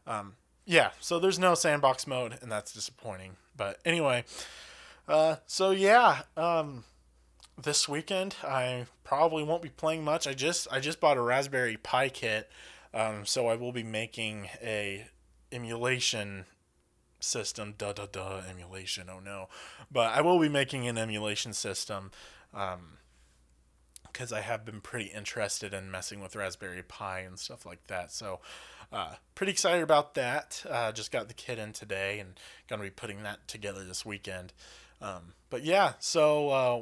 um, 0.06 0.34
yeah, 0.70 0.90
so 1.00 1.18
there's 1.18 1.38
no 1.40 1.54
sandbox 1.54 2.06
mode, 2.06 2.38
and 2.40 2.50
that's 2.50 2.72
disappointing. 2.72 3.32
But 3.56 3.80
anyway, 3.84 4.24
uh, 5.08 5.36
so 5.48 5.72
yeah, 5.72 6.22
um, 6.36 6.84
this 7.60 7.88
weekend 7.88 8.36
I 8.44 8.86
probably 9.02 9.42
won't 9.42 9.62
be 9.62 9.68
playing 9.68 10.04
much. 10.04 10.28
I 10.28 10.32
just 10.32 10.68
I 10.70 10.78
just 10.78 11.00
bought 11.00 11.16
a 11.16 11.22
Raspberry 11.22 11.76
Pi 11.76 12.08
kit, 12.08 12.48
um, 12.94 13.26
so 13.26 13.48
I 13.48 13.56
will 13.56 13.72
be 13.72 13.82
making 13.82 14.48
a 14.62 15.06
emulation 15.50 16.44
system. 17.18 17.74
Duh 17.76 17.92
duh 17.92 18.06
duh 18.06 18.42
emulation. 18.48 19.08
Oh 19.10 19.18
no, 19.18 19.48
but 19.90 20.12
I 20.16 20.20
will 20.20 20.38
be 20.38 20.48
making 20.48 20.86
an 20.86 20.96
emulation 20.96 21.52
system. 21.52 22.12
Um, 22.54 22.98
because 24.12 24.32
I 24.32 24.40
have 24.40 24.64
been 24.64 24.80
pretty 24.80 25.06
interested 25.06 25.72
in 25.72 25.88
messing 25.88 26.20
with 26.20 26.34
Raspberry 26.34 26.82
Pi 26.82 27.20
and 27.20 27.38
stuff 27.38 27.64
like 27.64 27.86
that. 27.86 28.10
So, 28.10 28.40
uh, 28.92 29.14
pretty 29.34 29.52
excited 29.52 29.82
about 29.82 30.14
that. 30.14 30.64
Uh, 30.68 30.92
just 30.92 31.12
got 31.12 31.28
the 31.28 31.34
kit 31.34 31.58
in 31.58 31.72
today 31.72 32.18
and 32.18 32.38
gonna 32.68 32.82
be 32.82 32.90
putting 32.90 33.22
that 33.22 33.46
together 33.46 33.84
this 33.84 34.04
weekend. 34.04 34.52
Um, 35.00 35.34
but 35.48 35.64
yeah, 35.64 35.94
so 35.98 36.48
uh, 36.50 36.80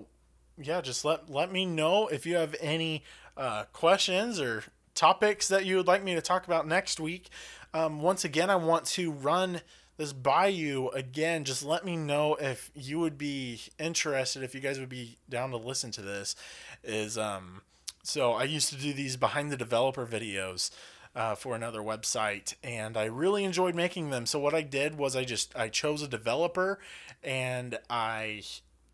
yeah, 0.61 0.81
just 0.81 1.05
let 1.05 1.31
let 1.31 1.53
me 1.53 1.67
know 1.67 2.09
if 2.09 2.27
you 2.27 2.37
have 2.37 2.55
any 2.61 3.05
uh, 3.37 3.65
questions 3.73 4.41
or 4.41 4.65
topics 4.95 5.49
that 5.49 5.65
you 5.65 5.77
would 5.77 5.87
like 5.87 6.03
me 6.03 6.15
to 6.15 6.21
talk 6.21 6.47
about 6.47 6.67
next 6.67 6.99
week. 6.99 7.29
Um, 7.73 8.01
once 8.01 8.25
again, 8.25 8.51
I 8.51 8.57
want 8.57 8.87
to 8.87 9.13
run 9.13 9.61
this 9.97 10.13
by 10.13 10.47
you 10.47 10.89
again. 10.91 11.45
Just 11.45 11.63
let 11.63 11.85
me 11.85 11.97
know 11.97 12.37
if 12.37 12.71
you 12.75 12.99
would 12.99 13.19
be 13.19 13.61
interested, 13.79 14.43
if 14.43 14.55
you 14.55 14.61
guys 14.61 14.79
would 14.79 14.89
be 14.89 15.19
down 15.29 15.51
to 15.51 15.57
listen 15.57 15.91
to 15.93 16.03
this. 16.03 16.35
Is 16.83 17.19
um, 17.19 17.63
so 18.03 18.33
I 18.33 18.45
used 18.45 18.71
to 18.71 18.77
do 18.77 18.93
these 18.93 19.17
behind 19.17 19.53
the 19.53 19.57
developer 19.57 20.07
videos 20.07 20.71
uh, 21.15 21.35
for 21.35 21.55
another 21.55 21.81
website, 21.81 22.55
and 22.63 22.97
I 22.97 23.05
really 23.05 23.45
enjoyed 23.45 23.75
making 23.75 24.11
them. 24.11 24.27
So 24.27 24.39
what 24.39 24.55
I 24.55 24.63
did 24.63 24.97
was 24.97 25.17
I 25.17 25.25
just 25.25 25.57
I 25.57 25.69
chose 25.69 26.03
a 26.03 26.09
developer, 26.09 26.79
and 27.23 27.79
I 27.91 28.43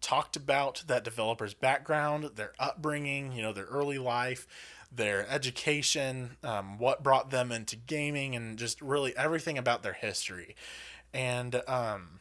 talked 0.01 0.37
about 0.37 0.85
that 0.87 1.05
developer's 1.05 1.55
background, 1.55 2.31
their 2.37 2.53
upbringing, 2.59 3.33
you 3.33 3.43
know, 3.43 3.53
their 3.53 3.65
early 3.65 3.99
life, 3.99 4.47
their 4.93 5.29
education, 5.29 6.37
um, 6.43 6.79
what 6.79 7.03
brought 7.03 7.31
them 7.31 7.51
into 7.51 7.77
gaming, 7.77 8.37
and 8.37 8.59
just 8.59 8.81
really 8.81 9.17
everything 9.17 9.59
about 9.59 9.83
their 9.83 9.95
history. 9.95 10.55
And 11.13 11.63
um, 11.67 12.21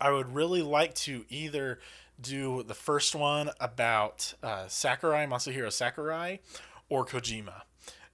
I 0.00 0.10
would 0.10 0.34
really 0.34 0.62
like 0.62 0.94
to 0.94 1.24
either 1.28 1.78
do 2.20 2.62
the 2.62 2.74
first 2.74 3.14
one 3.14 3.50
about 3.60 4.34
uh, 4.42 4.66
Sakurai, 4.68 5.26
Masahiro 5.26 5.72
Sakurai, 5.72 6.38
or 6.88 7.04
Kojima. 7.04 7.62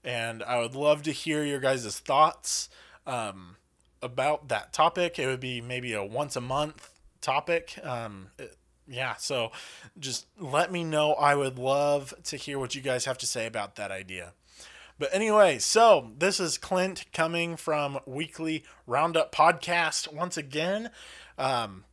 And 0.09 0.43
I 0.43 0.59
would 0.59 0.75
love 0.75 1.03
to 1.03 1.13
hear 1.13 1.45
your 1.45 1.61
guys' 1.61 1.99
thoughts 1.99 2.71
um, 3.07 3.57
about 4.01 4.49
that 4.49 4.73
topic. 4.73 5.19
It 5.19 5.27
would 5.27 5.39
be 5.39 5.61
maybe 5.61 5.93
a 5.93 6.03
once 6.03 6.35
a 6.35 6.41
month 6.41 6.99
topic. 7.21 7.79
Um, 7.83 8.29
it, 8.39 8.57
yeah, 8.87 9.17
so 9.17 9.53
just 9.99 10.25
let 10.41 10.73
me 10.73 10.83
know. 10.83 11.13
I 11.13 11.35
would 11.35 11.59
love 11.59 12.15
to 12.25 12.39
hear 12.39 12.59
what 12.59 12.75
you 12.75 12.81
guys 12.81 13.05
have 13.05 13.19
to 13.19 13.27
say 13.27 13.45
about 13.45 13.77
that 13.77 13.91
idea. 13.91 14.33
But 14.99 15.11
anyway, 15.13 15.59
so 15.59 16.11
this 16.17 16.41
is 16.41 16.57
Clint 16.57 17.05
coming 17.13 17.57
from 17.57 17.99
Weekly 18.07 18.65
Roundup 18.87 19.31
Podcast 19.31 20.11
once 20.11 20.39
again. 20.39 20.91
Um, 21.37 21.85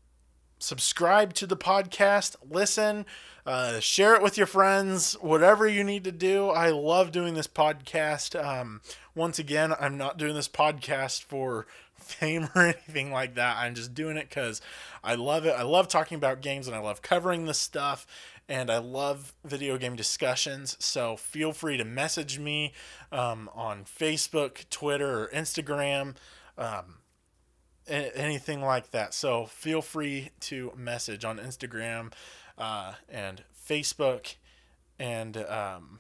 subscribe 0.57 1.33
to 1.33 1.45
the 1.45 1.57
podcast, 1.57 2.37
listen, 2.49 3.05
uh, 3.45 3.79
share 3.79 4.15
it 4.15 4.23
with 4.23 4.37
your 4.37 4.47
friends, 4.47 5.13
whatever 5.21 5.67
you 5.67 5.83
need 5.83 6.03
to 6.03 6.11
do. 6.11 6.49
I 6.49 6.71
love 6.71 7.11
doing 7.11 7.35
this 7.35 7.47
podcast. 7.47 8.41
Um, 8.43 8.81
once 9.13 9.37
again, 9.37 9.73
I'm 9.79 9.97
not 9.97 10.17
doing 10.17 10.33
this 10.33 10.47
podcast 10.49 11.23
for 11.23 11.67
fame 11.95 12.49
or 12.55 12.63
anything 12.63 13.11
like 13.11 13.35
that. 13.35 13.57
I'm 13.57 13.75
just 13.75 13.93
doing 13.93 14.17
it 14.17 14.29
because 14.29 14.61
I 15.03 15.15
love 15.15 15.45
it. 15.45 15.55
I 15.55 15.61
love 15.61 15.87
talking 15.87 16.15
about 16.15 16.41
games 16.41 16.67
and 16.67 16.75
I 16.75 16.79
love 16.79 17.01
covering 17.03 17.45
this 17.45 17.59
stuff 17.59 18.07
and 18.49 18.71
I 18.71 18.79
love 18.79 19.33
video 19.43 19.77
game 19.77 19.95
discussions. 19.95 20.75
So 20.79 21.15
feel 21.15 21.51
free 21.51 21.77
to 21.77 21.85
message 21.85 22.39
me 22.39 22.73
um, 23.11 23.49
on 23.53 23.85
Facebook, 23.85 24.67
Twitter, 24.69 25.23
or 25.23 25.27
Instagram. 25.29 26.15
Um, 26.57 26.95
anything 27.87 28.61
like 28.61 28.91
that. 28.91 29.13
So 29.13 29.45
feel 29.45 29.81
free 29.81 30.31
to 30.41 30.73
message 30.75 31.23
on 31.23 31.37
Instagram 31.37 32.11
uh, 32.57 32.93
and 33.09 33.43
Facebook 33.67 34.35
and 34.99 35.37
um, 35.37 35.99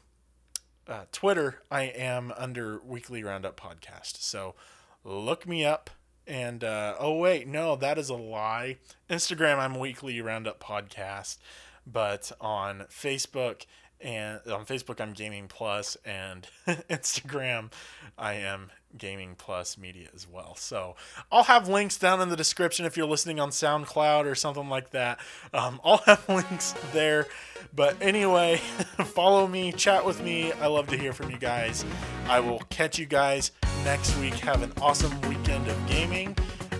uh, 0.87 1.05
Twitter. 1.11 1.61
I 1.71 1.83
am 1.83 2.33
under 2.37 2.79
Weekly 2.79 3.23
Roundup 3.23 3.59
Podcast. 3.59 4.21
So 4.21 4.55
look 5.03 5.47
me 5.47 5.65
up. 5.65 5.89
And 6.27 6.63
uh, 6.63 6.95
oh 6.99 7.17
wait, 7.17 7.47
no, 7.47 7.75
that 7.75 7.97
is 7.99 8.09
a 8.09 8.15
lie. 8.15 8.77
Instagram, 9.09 9.59
I'm 9.59 9.77
Weekly 9.77 10.19
Roundup 10.21 10.59
Podcast, 10.59 11.37
but 11.85 12.31
on 12.41 12.85
Facebook 12.89 13.65
and 14.01 14.39
on 14.51 14.65
Facebook 14.65 14.99
I'm 14.99 15.13
Gaming 15.13 15.47
Plus, 15.47 15.97
and 16.03 16.47
Instagram 16.67 17.71
I 18.17 18.33
am 18.33 18.71
Gaming 18.97 19.35
Plus 19.37 19.77
Media 19.77 20.07
as 20.13 20.27
well. 20.27 20.55
So 20.55 20.95
I'll 21.31 21.43
have 21.43 21.67
links 21.67 21.97
down 21.97 22.21
in 22.21 22.29
the 22.29 22.35
description 22.35 22.85
if 22.85 22.97
you're 22.97 23.07
listening 23.07 23.39
on 23.39 23.49
SoundCloud 23.49 24.25
or 24.25 24.35
something 24.35 24.69
like 24.69 24.91
that. 24.91 25.19
Um, 25.53 25.79
I'll 25.83 25.97
have 25.99 26.27
links 26.29 26.73
there. 26.93 27.27
But 27.73 27.97
anyway, 28.01 28.57
follow 29.05 29.47
me, 29.47 29.71
chat 29.71 30.05
with 30.05 30.21
me. 30.23 30.51
I 30.53 30.67
love 30.67 30.87
to 30.87 30.97
hear 30.97 31.13
from 31.13 31.31
you 31.31 31.37
guys. 31.37 31.85
I 32.27 32.39
will 32.39 32.59
catch 32.69 32.97
you 32.97 33.05
guys 33.05 33.51
next 33.83 34.17
week. 34.17 34.35
Have 34.35 34.63
an 34.63 34.71
awesome 34.81 35.19
weekend 35.21 35.67
of 35.67 35.87
gaming. 35.87 36.35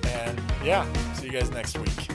And 0.07 0.41
yeah, 0.63 0.85
see 1.13 1.27
you 1.27 1.31
guys 1.31 1.51
next 1.51 1.77
week. 1.77 2.14